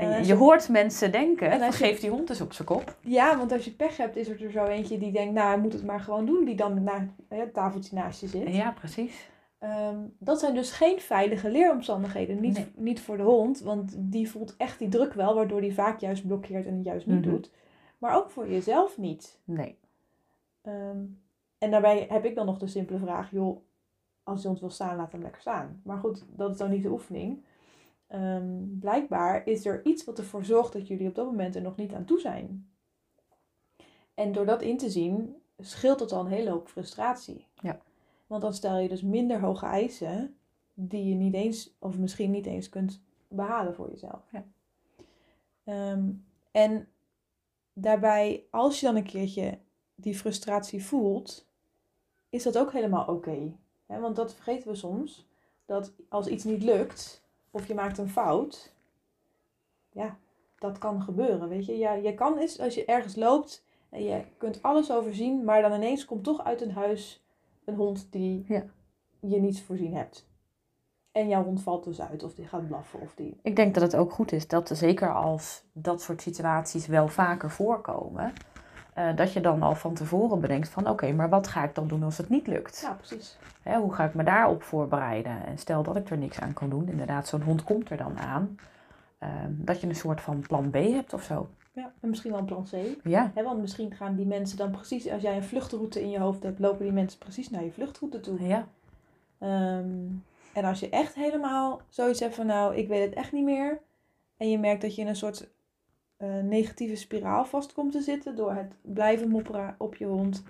En 0.00 0.24
je, 0.26 0.34
hoort 0.34 0.68
mensen 0.68 1.12
denken, 1.12 1.50
En 1.50 1.64
je- 1.64 1.72
geef 1.72 2.00
die 2.00 2.10
hond 2.10 2.30
eens 2.30 2.40
op 2.40 2.52
zijn 2.52 2.68
kop. 2.68 2.96
Ja, 3.00 3.36
want 3.38 3.52
als 3.52 3.64
je 3.64 3.70
pech 3.72 3.96
hebt, 3.96 4.16
is 4.16 4.28
er 4.28 4.44
er 4.44 4.50
zo 4.50 4.64
eentje 4.64 4.98
die 4.98 5.12
denkt, 5.12 5.34
nou, 5.34 5.48
hij 5.48 5.58
moet 5.58 5.72
het 5.72 5.84
maar 5.84 6.00
gewoon 6.00 6.26
doen. 6.26 6.44
Die 6.44 6.54
dan 6.54 6.88
hè, 7.28 7.38
het 7.38 7.54
tafeltje 7.54 7.96
naast 7.96 8.20
je 8.20 8.26
zit. 8.26 8.54
Ja, 8.54 8.70
precies. 8.70 9.28
Ehm, 9.58 9.96
dat 10.18 10.40
zijn 10.40 10.54
dus 10.54 10.70
geen 10.70 11.00
veilige 11.00 11.50
leeromstandigheden. 11.50 12.40
Niet, 12.40 12.54
Nee. 12.54 12.66
niet 12.76 13.00
voor 13.00 13.16
de 13.16 13.22
hond, 13.22 13.60
want 13.60 13.94
die 13.98 14.30
voelt 14.30 14.54
echt 14.56 14.78
die 14.78 14.88
druk 14.88 15.12
wel, 15.12 15.34
waardoor 15.34 15.60
die 15.60 15.74
vaak 15.74 16.00
juist 16.00 16.26
blokkeert 16.26 16.66
en 16.66 16.74
het 16.74 16.84
juist 16.84 17.06
niet 17.06 17.20
Mhm. 17.20 17.30
doet. 17.30 17.50
Maar 17.98 18.16
ook 18.16 18.30
voor 18.30 18.48
jezelf 18.50 18.98
niet. 18.98 19.38
Nee. 19.44 19.78
Ehm, 20.62 20.98
en 21.58 21.70
daarbij 21.70 22.06
heb 22.08 22.24
ik 22.24 22.34
dan 22.34 22.46
nog 22.46 22.58
de 22.58 22.66
simpele 22.66 22.98
vraag, 22.98 23.30
joh, 23.30 23.56
als 24.22 24.42
je 24.42 24.48
hond 24.48 24.60
wil 24.60 24.70
staan, 24.70 24.96
laat 24.96 25.12
hem 25.12 25.22
lekker 25.22 25.40
staan. 25.40 25.80
Maar 25.84 25.98
goed, 25.98 26.24
dat 26.36 26.50
is 26.50 26.56
dan 26.56 26.70
niet 26.70 26.82
de 26.82 26.90
oefening. 26.90 27.44
Ehm, 28.06 28.78
blijkbaar 28.80 29.46
is 29.46 29.66
er 29.66 29.84
iets 29.84 30.04
wat 30.04 30.18
ervoor 30.18 30.44
zorgt 30.44 30.72
dat 30.72 30.86
jullie 30.86 31.08
op 31.08 31.14
dat 31.14 31.26
moment 31.26 31.54
er 31.54 31.62
nog 31.62 31.76
niet 31.76 31.94
aan 31.94 32.04
toe 32.04 32.20
zijn. 32.20 32.70
En 34.14 34.32
door 34.32 34.46
dat 34.46 34.62
in 34.62 34.76
te 34.76 34.90
zien, 34.90 35.36
scheelt 35.58 35.98
dat 35.98 36.12
al 36.12 36.20
een 36.20 36.32
hele 36.32 36.50
hoop 36.50 36.68
frustratie. 36.68 37.46
Ja. 37.60 37.80
Want 38.26 38.42
dan 38.42 38.54
stel 38.54 38.78
je 38.78 38.88
dus 38.88 39.02
minder 39.02 39.40
hoge 39.40 39.66
eisen 39.66 40.36
die 40.74 41.04
je 41.04 41.14
niet 41.14 41.34
eens, 41.34 41.76
of 41.78 41.98
misschien 41.98 42.30
niet 42.30 42.46
eens 42.46 42.68
kunt 42.68 43.00
behalen 43.28 43.74
voor 43.74 43.90
jezelf. 43.90 44.22
Ja. 44.32 44.44
Ehm, 45.64 46.10
en 46.50 46.88
daarbij, 47.72 48.44
als 48.50 48.80
je 48.80 48.86
dan 48.86 48.96
een 48.96 49.04
keertje 49.04 49.58
die 49.94 50.14
frustratie 50.14 50.84
voelt, 50.84 51.46
is 52.28 52.42
dat 52.42 52.58
ook 52.58 52.72
helemaal 52.72 53.06
oké. 53.06 53.56
Want 53.86 54.16
dat 54.16 54.34
vergeten 54.34 54.68
we 54.68 54.74
soms. 54.74 55.26
Dat 55.64 55.92
als 56.08 56.26
iets 56.26 56.44
niet 56.44 56.62
lukt, 56.62 57.25
of 57.56 57.66
je 57.66 57.74
maakt 57.74 57.98
een 57.98 58.08
fout, 58.08 58.72
ja, 59.92 60.16
dat 60.58 60.78
kan 60.78 61.02
gebeuren, 61.02 61.48
weet 61.48 61.66
je. 61.66 61.78
Ja, 61.78 61.92
je 61.92 62.14
kan 62.14 62.38
eens, 62.38 62.60
als 62.60 62.74
je 62.74 62.84
ergens 62.84 63.16
loopt 63.16 63.64
en 63.90 64.04
je 64.04 64.24
kunt 64.36 64.62
alles 64.62 64.90
overzien, 64.90 65.44
maar 65.44 65.62
dan 65.62 65.72
ineens 65.72 66.04
komt 66.04 66.24
toch 66.24 66.44
uit 66.44 66.60
een 66.60 66.72
huis 66.72 67.24
een 67.64 67.74
hond 67.74 68.06
die 68.10 68.44
Ja. 68.48 68.64
je 69.20 69.40
niet 69.40 69.62
voorzien 69.62 69.94
hebt. 69.94 70.28
En 71.12 71.28
jouw 71.28 71.44
hond 71.44 71.62
valt 71.62 71.84
dus 71.84 72.00
uit, 72.00 72.22
of 72.22 72.34
die 72.34 72.46
gaat 72.46 72.66
blaffen, 72.66 73.00
of 73.00 73.14
die... 73.14 73.36
Ik 73.42 73.56
denk 73.56 73.74
dat 73.74 73.82
het 73.82 73.96
ook 73.96 74.12
goed 74.12 74.32
is 74.32 74.48
dat 74.48 74.70
zeker 74.72 75.14
als 75.14 75.64
dat 75.72 76.02
soort 76.02 76.22
situaties 76.22 76.86
wel 76.86 77.08
vaker 77.08 77.50
voorkomen, 77.50 78.32
eh, 78.96 79.16
dat 79.16 79.32
je 79.32 79.40
dan 79.40 79.62
al 79.62 79.74
van 79.74 79.94
tevoren 79.94 80.40
bedenkt 80.40 80.68
van 80.68 80.88
oké, 80.88 81.12
maar 81.12 81.28
wat 81.28 81.46
ga 81.48 81.64
ik 81.64 81.74
dan 81.74 81.88
doen 81.88 82.02
als 82.02 82.18
het 82.18 82.28
niet 82.28 82.46
lukt? 82.46 82.80
Ja, 82.80 82.92
precies. 82.92 83.36
Hè, 83.62 83.78
hoe 83.78 83.92
ga 83.94 84.04
ik 84.04 84.14
me 84.14 84.22
daarop 84.24 84.62
voorbereiden? 84.62 85.46
En 85.46 85.58
stel 85.58 85.82
dat 85.82 85.96
ik 85.96 86.10
er 86.10 86.18
niks 86.18 86.40
aan 86.40 86.52
kan 86.52 86.68
doen, 86.70 86.88
inderdaad, 86.88 87.26
zo'n 87.28 87.42
hond 87.42 87.64
komt 87.64 87.90
er 87.90 87.96
dan 87.96 88.18
aan, 88.18 88.58
ehm, 89.18 89.50
dat 89.50 89.80
je 89.80 89.86
een 89.86 89.94
soort 89.96 90.20
van 90.20 90.40
plan 90.40 90.70
B 90.70 90.74
hebt 90.74 91.12
of 91.12 91.22
zo. 91.22 91.48
Ja, 91.72 91.92
en 92.00 92.08
misschien 92.08 92.30
wel 92.30 92.40
een 92.40 92.46
plan 92.46 92.64
C. 92.70 92.76
Ja, 93.04 93.30
Hè, 93.34 93.42
want 93.42 93.60
misschien 93.60 93.92
gaan 93.94 94.14
die 94.14 94.26
mensen 94.26 94.56
dan 94.58 94.70
precies, 94.70 95.10
als 95.10 95.22
jij 95.22 95.36
een 95.36 95.44
vluchtroute 95.44 96.00
in 96.02 96.10
je 96.10 96.18
hoofd 96.18 96.42
hebt, 96.42 96.58
lopen 96.58 96.84
die 96.84 96.92
mensen 96.92 97.18
precies 97.18 97.50
naar 97.50 97.64
je 97.64 97.72
vluchtroute 97.72 98.20
toe. 98.20 98.42
ja, 98.42 98.66
Ehm, 99.38 99.88
en 100.52 100.64
als 100.64 100.80
je 100.80 100.88
echt 100.88 101.14
helemaal 101.14 101.80
zoiets 101.88 102.20
hebt 102.20 102.34
van, 102.34 102.46
nou, 102.46 102.74
ik 102.76 102.88
weet 102.88 103.04
het 103.04 103.14
echt 103.14 103.32
niet 103.32 103.44
meer. 103.44 103.80
En 104.36 104.50
je 104.50 104.58
merkt 104.58 104.80
dat 104.82 104.94
je 104.94 105.00
in 105.02 105.08
een 105.08 105.16
soort 105.16 105.48
eh, 106.16 106.38
negatieve 106.42 106.96
spiraal 106.96 107.44
vast 107.44 107.72
komt 107.72 107.92
te 107.92 108.00
zitten 108.00 108.36
door 108.36 108.52
het 108.52 108.74
blijven 108.82 109.28
mopperen 109.28 109.74
op 109.78 109.94
je 109.94 110.06
hond. 110.06 110.42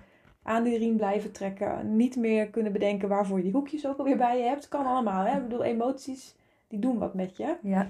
Aan 0.43 0.63
die 0.63 0.77
riem 0.77 0.97
blijven 0.97 1.31
trekken. 1.31 1.95
Niet 1.95 2.15
meer 2.15 2.49
kunnen 2.49 2.71
bedenken 2.71 3.09
waarvoor 3.09 3.37
je 3.37 3.43
die 3.43 3.51
hoekjes 3.51 3.87
ook 3.87 3.97
alweer 3.97 4.17
bij 4.17 4.37
je 4.37 4.43
hebt. 4.43 4.67
Kan 4.67 4.85
allemaal, 4.85 5.25
hè. 5.25 5.37
Ik 5.37 5.43
bedoel, 5.43 5.63
emoties, 5.63 6.35
die 6.67 6.79
doen 6.79 6.97
wat 6.97 7.13
met 7.13 7.37
je. 7.37 7.55
ja, 7.61 7.87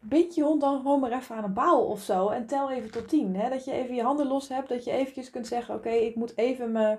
Bind 0.00 0.34
je 0.34 0.42
hond 0.42 0.60
dan 0.60 0.76
gewoon 0.76 1.00
maar 1.00 1.12
even 1.12 1.36
aan 1.36 1.44
een 1.44 1.52
paal 1.52 1.86
of 1.86 2.00
zo. 2.00 2.28
En 2.28 2.46
tel 2.46 2.70
even 2.70 2.90
tot 2.90 3.08
tien. 3.08 3.36
Hè? 3.36 3.50
Dat 3.50 3.64
je 3.64 3.72
even 3.72 3.94
je 3.94 4.02
handen 4.02 4.26
los 4.26 4.48
hebt. 4.48 4.68
Dat 4.68 4.84
je 4.84 4.90
eventjes 4.90 5.30
kunt 5.30 5.46
zeggen, 5.46 5.74
oké, 5.74 5.88
ik 5.90 6.14
moet 6.14 6.36
even 6.36 6.72
me... 6.72 6.98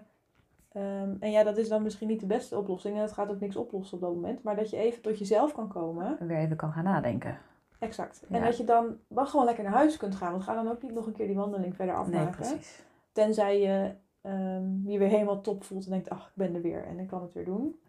ehm, 0.71 1.15
en 1.19 1.31
ja, 1.31 1.43
dat 1.43 1.57
is 1.57 1.69
dan 1.69 1.83
misschien 1.83 2.07
niet 2.07 2.19
de 2.19 2.25
beste 2.25 2.57
oplossing. 2.57 2.95
En 2.95 3.01
dat 3.01 3.11
gaat 3.11 3.29
ook 3.29 3.39
niks 3.39 3.55
oplossen 3.55 3.97
op 3.97 4.03
dat 4.03 4.13
moment. 4.13 4.43
Maar 4.43 4.55
dat 4.55 4.69
je 4.69 4.77
even 4.77 5.01
tot 5.01 5.19
jezelf 5.19 5.53
kan 5.53 5.67
komen. 5.67 6.19
en 6.19 6.27
weer 6.27 6.37
even 6.37 6.55
kan 6.55 6.71
gaan 6.71 6.83
nadenken. 6.83 7.37
Exact. 7.79 8.23
En 8.29 8.39
Ja. 8.39 8.45
dat 8.45 8.57
je 8.57 8.63
dan 8.63 8.97
wel 9.07 9.25
gewoon 9.25 9.45
lekker 9.45 9.63
naar 9.63 9.73
huis 9.73 9.97
kunt 9.97 10.15
gaan. 10.15 10.31
Want 10.31 10.43
ga 10.43 10.53
dan 10.53 10.69
ook 10.71 10.81
niet 10.81 10.93
nog 10.93 11.05
een 11.05 11.13
keer 11.13 11.27
die 11.27 11.35
wandeling 11.35 11.75
verder 11.75 11.95
Nee, 11.95 12.03
afmaken. 12.03 12.31
precies. 12.35 12.83
Tenzij 13.11 13.59
je 13.61 13.93
ehm, 14.21 14.89
je 14.89 14.97
weer 14.97 15.07
helemaal 15.07 15.41
top 15.41 15.63
voelt 15.63 15.85
en 15.85 15.91
denkt, 15.91 16.09
ach, 16.09 16.27
ik 16.27 16.33
ben 16.35 16.55
er 16.55 16.61
weer 16.61 16.85
en 16.85 16.99
ik 16.99 17.07
kan 17.07 17.21
het 17.21 17.33
weer 17.33 17.45
doen. 17.45 17.79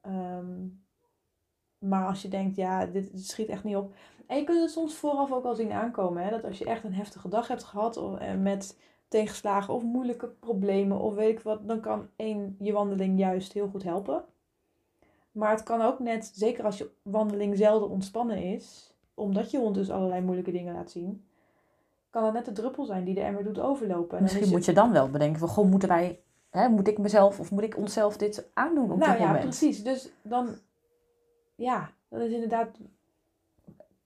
Ehm, 0.00 0.66
maar 1.78 2.06
als 2.06 2.22
je 2.22 2.28
denkt, 2.28 2.56
ja, 2.56 2.86
dit, 2.86 3.12
dit 3.12 3.26
schiet 3.28 3.48
echt 3.48 3.64
niet 3.64 3.76
op. 3.76 3.94
En 4.26 4.36
je 4.36 4.44
kunt 4.44 4.60
het 4.60 4.70
soms 4.70 4.94
vooraf 4.94 5.32
ook 5.32 5.44
al 5.44 5.54
zien 5.54 5.72
aankomen. 5.72 6.22
Hè? 6.24 6.30
Dat 6.30 6.44
als 6.44 6.58
je 6.58 6.64
echt 6.64 6.84
een 6.84 6.94
heftige 6.94 7.28
dag 7.28 7.48
hebt 7.48 7.64
gehad 7.64 7.96
of, 7.96 8.18
eh, 8.18 8.34
met 8.34 8.78
tegenslagen 9.08 9.74
of 9.74 9.82
moeilijke 9.82 10.26
problemen 10.28 10.98
of 11.00 11.14
weet 11.14 11.30
ik 11.38 11.40
wat, 11.40 11.68
dan 11.68 11.80
kan 11.80 12.08
één 12.16 12.56
je 12.58 12.72
wandeling 12.72 13.18
juist 13.18 13.52
heel 13.52 13.68
goed 13.68 13.82
helpen. 13.82 14.24
Maar 15.32 15.50
het 15.50 15.62
kan 15.62 15.80
ook 15.82 15.98
net, 15.98 16.30
zeker 16.34 16.64
als 16.64 16.78
je 16.78 16.90
wandeling 17.02 17.56
zelden 17.56 17.88
ontspannen 17.88 18.42
is, 18.42 18.94
omdat 19.20 19.50
je 19.50 19.58
hond 19.58 19.74
dus 19.74 19.90
allerlei 19.90 20.20
moeilijke 20.20 20.52
dingen 20.52 20.74
laat 20.74 20.90
zien, 20.90 21.24
kan 22.10 22.24
het 22.24 22.32
net 22.32 22.44
de 22.44 22.52
druppel 22.52 22.84
zijn 22.84 23.04
die 23.04 23.14
de 23.14 23.20
emmer 23.20 23.44
doet 23.44 23.58
overlopen. 23.60 24.16
En 24.16 24.22
Misschien 24.22 24.44
is 24.44 24.50
moet 24.50 24.64
je 24.64 24.72
dan 24.72 24.92
wel 24.92 25.10
bedenken 25.10 25.38
van, 25.38 25.48
goh, 25.48 25.70
moeten 25.70 25.88
wij, 25.88 26.20
hè, 26.50 26.68
moet 26.68 26.88
ik 26.88 26.98
mezelf 26.98 27.40
of 27.40 27.50
moet 27.50 27.62
ik 27.62 27.76
onszelf 27.76 28.16
dit 28.16 28.48
aandoen 28.54 28.90
op 28.92 28.98
nou 28.98 29.10
dit 29.10 29.20
ja, 29.20 29.26
moment? 29.26 29.44
precies. 29.44 29.82
Dus 29.82 30.10
dan, 30.22 30.48
ja, 31.54 31.90
dat 32.08 32.20
is 32.20 32.32
inderdaad 32.32 32.68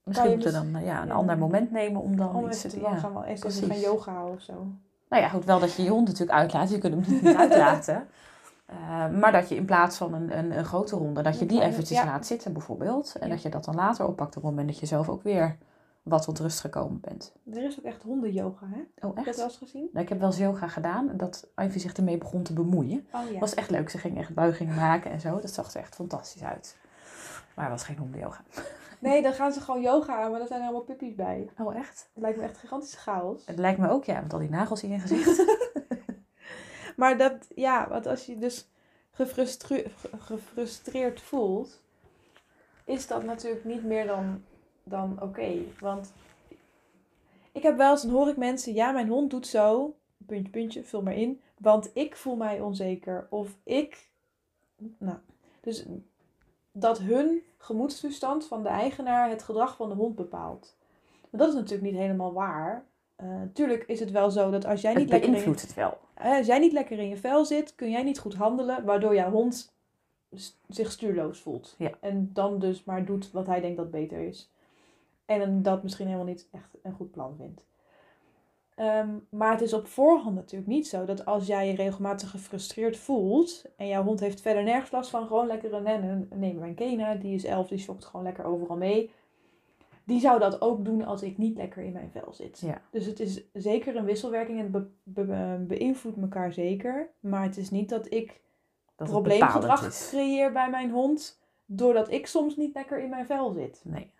Misschien 0.04 0.30
moeten 0.30 0.52
we 0.52 0.58
mis- 0.58 0.72
dan 0.72 0.84
ja, 0.84 1.02
een 1.02 1.08
ja. 1.08 1.14
ander 1.14 1.38
moment 1.38 1.70
nemen 1.70 2.00
om 2.00 2.16
dan 2.16 2.34
om 2.34 2.46
iets 2.46 2.60
te 2.60 2.68
te 2.68 2.80
ja. 2.80 2.96
gaan, 2.96 3.12
wel 3.12 3.24
eens 3.24 3.44
even 3.44 3.68
gaan 3.68 3.80
yoga 3.80 4.26
of 4.26 4.40
zo. 4.40 4.66
Nou 5.08 5.22
ja, 5.22 5.28
goed, 5.28 5.44
wel 5.44 5.58
dat 5.58 5.74
je 5.74 5.82
je 5.82 5.90
hond 5.90 6.06
natuurlijk 6.06 6.38
uitlaat. 6.38 6.70
Je 6.70 6.78
kunt 6.78 7.06
hem 7.06 7.22
niet 7.22 7.36
uitlaten. 7.42 8.06
Eh, 8.66 9.08
maar 9.10 9.32
dat 9.32 9.48
je 9.48 9.54
in 9.54 9.64
plaats 9.64 9.96
van 9.96 10.14
een, 10.14 10.38
een, 10.38 10.58
een 10.58 10.64
grote 10.64 10.96
ronde, 10.96 11.22
dat 11.22 11.38
je 11.38 11.46
die 11.46 11.62
eventjes 11.62 11.98
ja. 11.98 12.04
laat 12.04 12.26
zitten 12.26 12.52
bijvoorbeeld. 12.52 13.14
En 13.20 13.28
Ja. 13.28 13.34
dat 13.34 13.42
je 13.42 13.48
dat 13.48 13.64
dan 13.64 13.74
later 13.74 14.06
oppakt 14.06 14.36
op 14.36 14.42
het 14.42 14.50
moment 14.50 14.68
dat 14.68 14.78
je 14.78 14.86
zelf 14.86 15.08
ook 15.08 15.22
weer 15.22 15.56
wat 16.02 16.22
tot 16.22 16.38
rust 16.38 16.60
gekomen 16.60 17.00
bent. 17.00 17.32
Er 17.52 17.62
is 17.64 17.78
ook 17.78 17.84
echt 17.84 18.02
hondenyoga, 18.02 18.66
hè? 18.66 18.80
Oh, 18.80 18.82
Heb 18.84 19.00
je 19.00 19.14
dat 19.14 19.26
echt? 19.26 19.36
wel 19.36 19.44
eens 19.46 19.56
gezien? 19.56 19.88
Nou, 19.92 20.02
ik 20.04 20.08
heb 20.08 20.18
wel 20.18 20.28
eens 20.28 20.38
yoga 20.38 20.68
gedaan 20.68 21.10
dat 21.16 21.48
Ivy 21.56 21.78
zich 21.78 21.92
ermee 21.92 22.18
begon 22.18 22.42
te 22.42 22.52
bemoeien. 22.52 23.06
Oh 23.12 23.30
ja. 23.30 23.38
was 23.38 23.54
echt 23.54 23.70
leuk. 23.70 23.90
Ze 23.90 23.98
ging 23.98 24.18
echt 24.18 24.34
buigingen 24.34 24.74
maken 24.74 25.10
en 25.10 25.20
zo. 25.20 25.40
Dat 25.40 25.50
zag 25.50 25.74
er 25.74 25.80
echt 25.80 25.94
fantastisch 25.94 26.42
uit. 26.42 26.76
Maar 27.54 27.64
het 27.64 27.74
was 27.74 27.84
geen 27.84 27.98
hondenyoga. 27.98 28.40
Nee, 28.98 29.22
dan 29.22 29.32
gaan 29.32 29.52
ze 29.52 29.60
gewoon 29.60 29.80
yoga 29.80 30.22
aan, 30.22 30.30
maar 30.30 30.38
daar 30.38 30.48
zijn 30.48 30.62
allemaal 30.62 30.80
puppies 30.80 31.14
bij. 31.14 31.48
Oh, 31.58 31.76
echt? 31.76 32.08
Het 32.14 32.22
lijkt 32.22 32.38
me 32.38 32.44
echt 32.44 32.58
gigantische 32.58 32.96
chaos. 32.98 33.46
Het 33.46 33.58
lijkt 33.58 33.78
me 33.78 33.90
ook, 33.90 34.04
ja, 34.04 34.20
met 34.20 34.32
al 34.32 34.38
die 34.38 34.50
nagels 34.50 34.82
in 34.82 34.90
je 34.90 34.98
gezicht. 34.98 35.44
Maar 36.96 37.18
dat, 37.18 37.48
ja, 37.54 37.88
want 37.88 38.06
als 38.06 38.26
je 38.26 38.38
dus 38.38 38.68
gefrustre- 39.10 39.90
ge- 39.96 40.18
gefrustreerd 40.18 41.20
voelt, 41.20 41.82
is 42.84 43.06
dat 43.06 43.24
natuurlijk 43.24 43.64
niet 43.64 43.84
meer 43.84 44.06
dan, 44.06 44.44
dan 44.82 45.22
oké. 45.22 45.52
Want 45.80 46.12
ik 47.52 47.62
heb 47.62 47.76
wel 47.76 47.90
eens, 47.90 48.02
dan 48.02 48.10
hoor 48.10 48.28
ik 48.28 48.36
mensen, 48.36 48.74
ja, 48.74 48.90
mijn 48.90 49.08
hond 49.08 49.30
doet 49.30 49.46
zo, 49.46 49.96
puntje, 50.26 50.50
puntje, 50.50 50.84
vul 50.84 51.02
maar 51.02 51.16
in, 51.16 51.40
want 51.58 51.90
ik 51.94 52.16
voel 52.16 52.36
mij 52.36 52.60
onzeker. 52.60 53.26
Of 53.30 53.56
ik, 53.62 54.10
nou, 54.98 55.18
dus 55.60 55.84
dat 56.72 56.98
hun 56.98 57.42
gemoedstoestand 57.58 58.46
van 58.46 58.62
de 58.62 58.68
eigenaar 58.68 59.28
het 59.28 59.42
gedrag 59.42 59.76
van 59.76 59.88
de 59.88 59.94
hond 59.94 60.14
bepaalt. 60.14 60.76
Maar 61.30 61.40
dat 61.40 61.48
is 61.48 61.54
natuurlijk 61.54 61.90
niet 61.90 62.00
helemaal 62.00 62.32
waar. 62.32 62.84
Eh 63.16 63.26
tuurlijk 63.52 63.84
is 63.84 64.00
het 64.00 64.10
wel 64.10 64.30
zo 64.30 64.50
dat 64.50 64.66
als 64.66 64.80
jij 64.80 64.90
Het 64.90 65.00
niet 65.00 65.10
lekker 65.10 65.34
in 65.34 65.50
het 65.50 65.74
wel. 65.74 65.98
Als 66.14 66.46
jij 66.46 66.58
niet 66.58 66.72
lekker 66.72 66.98
in 66.98 67.08
je 67.08 67.16
vel 67.16 67.44
zit, 67.44 67.74
kun 67.74 67.90
jij 67.90 68.02
niet 68.02 68.18
goed 68.18 68.34
handelen, 68.34 68.84
waardoor 68.84 69.14
jouw 69.14 69.30
hond 69.30 69.72
zich 70.68 70.90
stuurloos 70.90 71.40
voelt. 71.40 71.74
Ja. 71.78 71.90
En 72.00 72.30
dan 72.32 72.58
dus 72.58 72.84
maar 72.84 73.04
doet 73.04 73.30
wat 73.30 73.46
hij 73.46 73.60
denkt 73.60 73.76
dat 73.76 73.90
beter 73.90 74.18
is. 74.18 74.50
En 75.26 75.62
dat 75.62 75.82
misschien 75.82 76.06
helemaal 76.06 76.26
niet 76.26 76.48
echt 76.52 76.76
een 76.82 76.92
goed 76.92 77.10
plan 77.10 77.34
vindt. 77.36 77.64
Ehm, 78.74 79.08
maar 79.28 79.52
het 79.52 79.60
is 79.60 79.72
op 79.72 79.86
voorhand 79.86 80.34
natuurlijk 80.34 80.70
niet 80.70 80.88
zo 80.88 81.04
dat 81.04 81.24
als 81.26 81.46
jij 81.46 81.68
je 81.68 81.74
regelmatig 81.74 82.30
gefrustreerd 82.30 82.96
voelt 82.96 83.64
en 83.76 83.86
jouw 83.86 84.02
hond 84.02 84.20
heeft 84.20 84.40
verder 84.40 84.62
nergens 84.62 84.90
last 84.90 85.10
van, 85.10 85.26
gewoon 85.26 85.46
lekker 85.46 85.72
een, 85.74 85.86
een 85.86 86.28
neem 86.34 86.58
mijn 86.58 86.74
Kena, 86.74 87.14
die 87.14 87.34
is 87.34 87.44
elf, 87.44 87.68
die 87.68 87.78
schokt 87.78 88.04
gewoon 88.04 88.24
lekker 88.24 88.44
overal 88.44 88.76
mee. 88.76 89.10
Die 90.06 90.20
zou 90.20 90.38
dat 90.38 90.60
ook 90.60 90.84
doen 90.84 91.04
als 91.04 91.22
ik 91.22 91.38
niet 91.38 91.56
lekker 91.56 91.82
in 91.82 91.92
mijn 91.92 92.10
vel 92.10 92.32
zit. 92.32 92.58
Ja. 92.60 92.80
Dus 92.90 93.06
het 93.06 93.20
is 93.20 93.44
zeker 93.52 93.96
een 93.96 94.04
wisselwerking 94.04 94.58
en 94.58 94.62
het 94.62 94.72
be- 94.72 94.90
be- 95.02 95.24
be- 95.24 95.64
beïnvloedt 95.66 96.20
elkaar 96.20 96.52
zeker. 96.52 97.10
Maar 97.20 97.42
het 97.42 97.56
is 97.56 97.70
niet 97.70 97.88
dat 97.88 98.12
ik 98.12 98.40
Dat 98.96 99.08
probleemgedrag 99.08 99.88
creëer 100.08 100.52
bij 100.52 100.70
mijn 100.70 100.90
hond 100.90 101.40
doordat 101.66 102.10
ik 102.10 102.26
soms 102.26 102.56
niet 102.56 102.74
lekker 102.74 103.00
in 103.00 103.08
mijn 103.10 103.26
vel 103.26 103.52
zit. 103.52 103.80
Nee. 103.84 104.12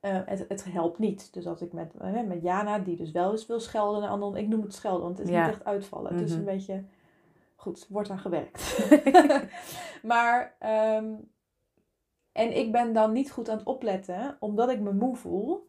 Eh, 0.00 0.18
het, 0.24 0.44
het 0.48 0.64
helpt 0.72 0.98
niet. 0.98 1.32
Dus 1.32 1.46
als 1.46 1.60
ik 1.62 1.72
met, 1.72 1.94
eh, 2.00 2.22
met 2.26 2.42
Jana, 2.42 2.78
die 2.78 2.96
dus 2.96 3.10
wel 3.10 3.30
eens 3.30 3.46
wil 3.46 3.60
schelden 3.60 4.00
naar 4.00 4.10
anderen, 4.10 4.42
ik 4.42 4.48
noem 4.48 4.62
het 4.62 4.74
schelden, 4.74 5.02
want 5.02 5.18
het 5.18 5.26
is 5.28 5.32
Ja. 5.34 5.40
niet 5.46 5.54
echt 5.54 5.64
uitvallen. 5.64 6.12
Het 6.12 6.20
is 6.22 6.30
Mhm. 6.30 6.38
een 6.38 6.44
beetje, 6.44 6.84
goed, 7.56 7.86
wordt 7.88 8.10
aan 8.10 8.18
gewerkt. 8.18 8.88
maar, 10.02 10.54
ehm, 10.58 11.04
en 12.32 12.56
ik 12.56 12.72
ben 12.72 12.92
dan 12.92 13.12
niet 13.12 13.30
goed 13.32 13.48
aan 13.48 13.58
het 13.58 13.66
opletten, 13.66 14.36
omdat 14.40 14.68
ik 14.70 14.80
me 14.80 14.92
moe 14.92 15.16
voel, 15.16 15.68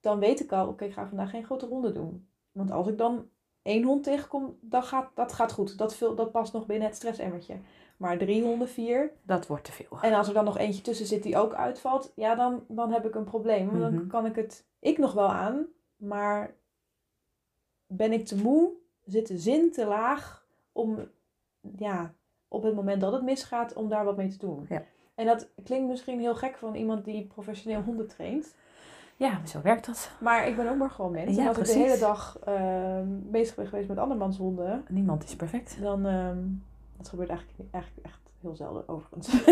dan 0.00 0.18
weet 0.18 0.40
ik 0.40 0.52
al, 0.52 0.68
oké, 0.68 0.84
ik 0.84 0.92
ga 0.92 1.06
vandaag 1.06 1.30
geen 1.30 1.44
grote 1.44 1.66
ronde 1.66 1.92
doen. 1.92 2.28
Want 2.52 2.70
als 2.70 2.86
ik 2.86 2.98
dan 2.98 3.28
één 3.62 3.82
hond 3.84 4.02
tegenkom, 4.02 4.58
dan 4.60 4.82
gaat, 4.82 5.10
dat 5.14 5.32
gaat 5.32 5.52
goed. 5.52 5.78
Dat, 5.78 5.94
vul, 5.96 6.14
dat 6.14 6.30
past 6.32 6.52
nog 6.52 6.66
binnen 6.66 6.86
het 6.88 6.96
stressemmertje. 6.96 7.56
Maar 7.96 8.18
drie 8.18 8.42
honden, 8.42 8.68
vier, 8.68 9.12
Dat 9.22 9.46
wordt 9.46 9.64
te 9.64 9.72
veel. 9.72 9.98
en 10.00 10.12
als 10.14 10.28
er 10.28 10.34
dan 10.34 10.44
nog 10.44 10.58
eentje 10.58 10.82
tussen 10.82 11.06
zit 11.06 11.22
die 11.22 11.36
ook 11.36 11.54
uitvalt, 11.54 12.12
ja, 12.16 12.34
dan, 12.34 12.64
dan 12.68 12.92
heb 12.92 13.06
ik 13.06 13.14
een 13.14 13.24
probleem. 13.24 13.66
Want 13.66 13.82
Mhm. 13.82 13.94
dan 13.94 14.06
kan 14.06 14.26
ik 14.26 14.34
het, 14.36 14.66
ik 14.78 14.98
nog 14.98 15.12
wel 15.12 15.28
aan, 15.28 15.66
maar 15.96 16.54
ben 17.86 18.12
ik 18.12 18.26
te 18.26 18.36
moe, 18.36 18.70
zit 19.04 19.26
de 19.26 19.38
zin 19.38 19.72
te 19.72 19.86
laag 19.86 20.46
om, 20.72 21.08
ja, 21.78 22.14
op 22.48 22.62
het 22.62 22.74
moment 22.74 23.00
dat 23.00 23.12
het 23.12 23.22
misgaat, 23.22 23.72
om 23.74 23.88
daar 23.88 24.04
wat 24.04 24.16
mee 24.16 24.28
te 24.28 24.38
doen. 24.38 24.66
Ja. 24.68 24.82
En 25.16 25.26
dat 25.26 25.48
klinkt 25.64 25.88
misschien 25.88 26.20
heel 26.20 26.34
gek 26.34 26.56
van 26.56 26.74
iemand 26.74 27.04
die 27.04 27.26
professioneel 27.26 27.82
honden 27.82 28.08
traint. 28.08 28.54
Ja, 29.16 29.40
zo 29.46 29.60
werkt 29.62 29.86
dat. 29.86 30.10
Maar 30.20 30.48
ik 30.48 30.56
ben 30.56 30.68
ook 30.68 30.76
maar 30.76 30.90
gewoon 30.90 31.12
mens. 31.12 31.36
Ja, 31.36 31.42
en 31.42 31.48
als 31.48 31.56
ik 31.56 31.62
precies. 31.62 31.82
de 31.82 31.88
hele 31.88 32.00
dag 32.00 32.38
ehm, 32.44 33.06
bezig 33.08 33.54
ben 33.54 33.66
geweest 33.66 33.88
met 33.88 33.98
andermans 33.98 34.36
honden, 34.36 34.84
Niemand 34.88 35.24
is 35.24 35.36
perfect. 35.36 35.76
dan, 35.80 36.06
ehm, 36.06 36.38
dat 36.96 37.08
gebeurt 37.08 37.28
eigenlijk, 37.28 37.72
eigenlijk 37.72 38.06
echt 38.06 38.20
heel 38.40 38.56
zelden 38.56 38.88
overigens. 38.88 39.28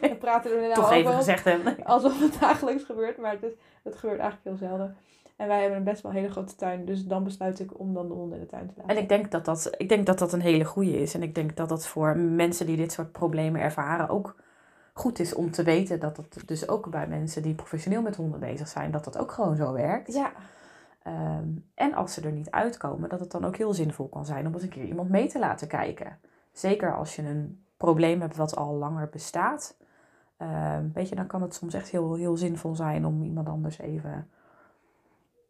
We 0.00 0.16
praten 0.18 0.50
er 0.50 0.60
nou 0.60 0.74
Toch 0.74 0.86
ook 0.86 0.92
even 0.92 1.12
gezegd 1.12 1.44
hebben. 1.44 1.84
alsof 1.84 2.20
het 2.20 2.40
dagelijks 2.40 2.84
gebeurt, 2.84 3.18
maar 3.18 3.32
het, 3.32 3.42
is, 3.42 3.52
het 3.82 3.96
gebeurt 3.96 4.20
eigenlijk 4.20 4.58
heel 4.58 4.68
zelden. 4.68 4.96
En 5.36 5.48
wij 5.48 5.60
hebben 5.60 5.78
een 5.78 5.84
best 5.84 6.02
wel 6.02 6.12
hele 6.12 6.30
grote 6.30 6.54
tuin. 6.54 6.84
Dus 6.84 7.06
dan 7.06 7.24
besluit 7.24 7.60
ik 7.60 7.78
om 7.78 7.94
dan 7.94 8.08
de 8.08 8.14
honden 8.14 8.38
in 8.38 8.44
de 8.44 8.50
tuin 8.50 8.66
te 8.66 8.72
laten. 8.76 8.96
En 8.96 9.02
ik 9.02 9.08
denk 9.08 9.30
dat 9.30 9.44
dat, 9.44 9.70
ik 9.76 9.88
denk 9.88 10.06
dat 10.06 10.18
dat 10.18 10.32
een 10.32 10.40
hele 10.40 10.64
goede 10.64 11.00
is. 11.00 11.14
En 11.14 11.22
ik 11.22 11.34
denk 11.34 11.56
dat 11.56 11.68
dat 11.68 11.86
voor 11.86 12.16
mensen 12.16 12.66
die 12.66 12.76
dit 12.76 12.92
soort 12.92 13.12
problemen 13.12 13.60
ervaren 13.60 14.08
ook 14.08 14.36
goed 14.94 15.18
is 15.18 15.34
om 15.34 15.50
te 15.50 15.62
weten 15.62 16.00
dat 16.00 16.16
het 16.16 16.42
dus 16.46 16.68
ook 16.68 16.90
bij 16.90 17.06
mensen 17.06 17.42
die 17.42 17.54
professioneel 17.54 18.02
met 18.02 18.16
honden 18.16 18.40
bezig 18.40 18.68
zijn, 18.68 18.90
dat 18.90 19.04
dat 19.04 19.18
ook 19.18 19.32
gewoon 19.32 19.56
zo 19.56 19.72
werkt. 19.72 20.12
Ja, 20.14 20.32
Ehm, 21.04 21.48
en 21.74 21.94
als 21.94 22.14
ze 22.14 22.20
er 22.20 22.32
niet 22.32 22.50
uitkomen, 22.50 23.08
dat 23.08 23.20
het 23.20 23.30
dan 23.30 23.44
ook 23.44 23.56
heel 23.56 23.74
zinvol 23.74 24.08
kan 24.08 24.26
zijn 24.26 24.46
om 24.46 24.54
eens 24.54 24.62
een 24.62 24.68
keer 24.68 24.84
iemand 24.84 25.08
mee 25.08 25.28
te 25.28 25.38
laten 25.38 25.68
kijken. 25.68 26.18
Zeker 26.52 26.96
als 26.96 27.16
je 27.16 27.22
een 27.22 27.64
probleem 27.76 28.20
hebt 28.20 28.36
wat 28.36 28.56
al 28.56 28.74
langer 28.74 29.08
bestaat. 29.08 29.76
Ehm, 30.36 30.88
weet 30.94 31.08
je, 31.08 31.14
dan 31.14 31.26
kan 31.26 31.42
het 31.42 31.54
soms 31.54 31.74
echt 31.74 31.88
heel, 31.88 32.14
heel 32.14 32.36
zinvol 32.36 32.74
zijn 32.74 33.06
om 33.06 33.22
iemand 33.22 33.48
anders 33.48 33.78
even 33.78 34.30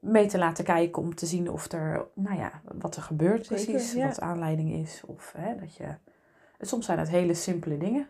mee 0.00 0.26
te 0.26 0.38
laten 0.38 0.64
kijken. 0.64 1.02
Om 1.02 1.14
te 1.14 1.26
zien 1.26 1.50
of 1.50 1.72
er, 1.72 2.06
nou 2.14 2.36
ja, 2.36 2.60
wat 2.78 2.96
er 2.96 3.02
gebeurt 3.02 3.46
Zeker, 3.46 3.64
precies. 3.64 3.92
ja. 3.92 4.06
Wat 4.06 4.20
aanleiding 4.20 4.72
is. 4.72 5.02
Of 5.06 5.32
hè, 5.36 5.56
dat 5.56 5.74
je... 5.74 5.94
Soms 6.60 6.86
zijn 6.86 6.98
het 6.98 7.08
hele 7.08 7.34
simpele 7.34 7.78
dingen. 7.78 8.08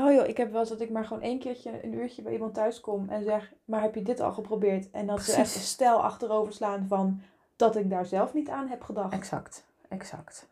Oh 0.00 0.12
joh, 0.12 0.26
ik 0.26 0.36
heb 0.36 0.50
wel 0.50 0.60
eens 0.60 0.68
dat 0.68 0.80
ik 0.80 0.90
maar 0.90 1.04
gewoon 1.04 1.22
één 1.22 1.38
keertje 1.38 1.84
een 1.84 1.92
uurtje 1.92 2.22
bij 2.22 2.32
iemand 2.32 2.54
thuis 2.54 2.80
kom 2.80 3.08
en 3.08 3.24
zeg, 3.24 3.52
maar 3.64 3.82
heb 3.82 3.94
je 3.94 4.02
dit 4.02 4.20
al 4.20 4.32
geprobeerd? 4.32 4.90
En 4.90 5.06
dat 5.06 5.22
ze 5.22 5.32
echt 5.32 5.54
een 5.54 5.60
stijl 5.60 6.02
achterover 6.02 6.52
slaan 6.52 6.86
van 6.88 7.20
dat 7.56 7.76
ik 7.76 7.90
daar 7.90 8.06
zelf 8.06 8.34
niet 8.34 8.48
aan 8.48 8.68
heb 8.68 8.82
gedacht. 8.82 9.12
Exact, 9.12 9.64
exact. 9.88 10.48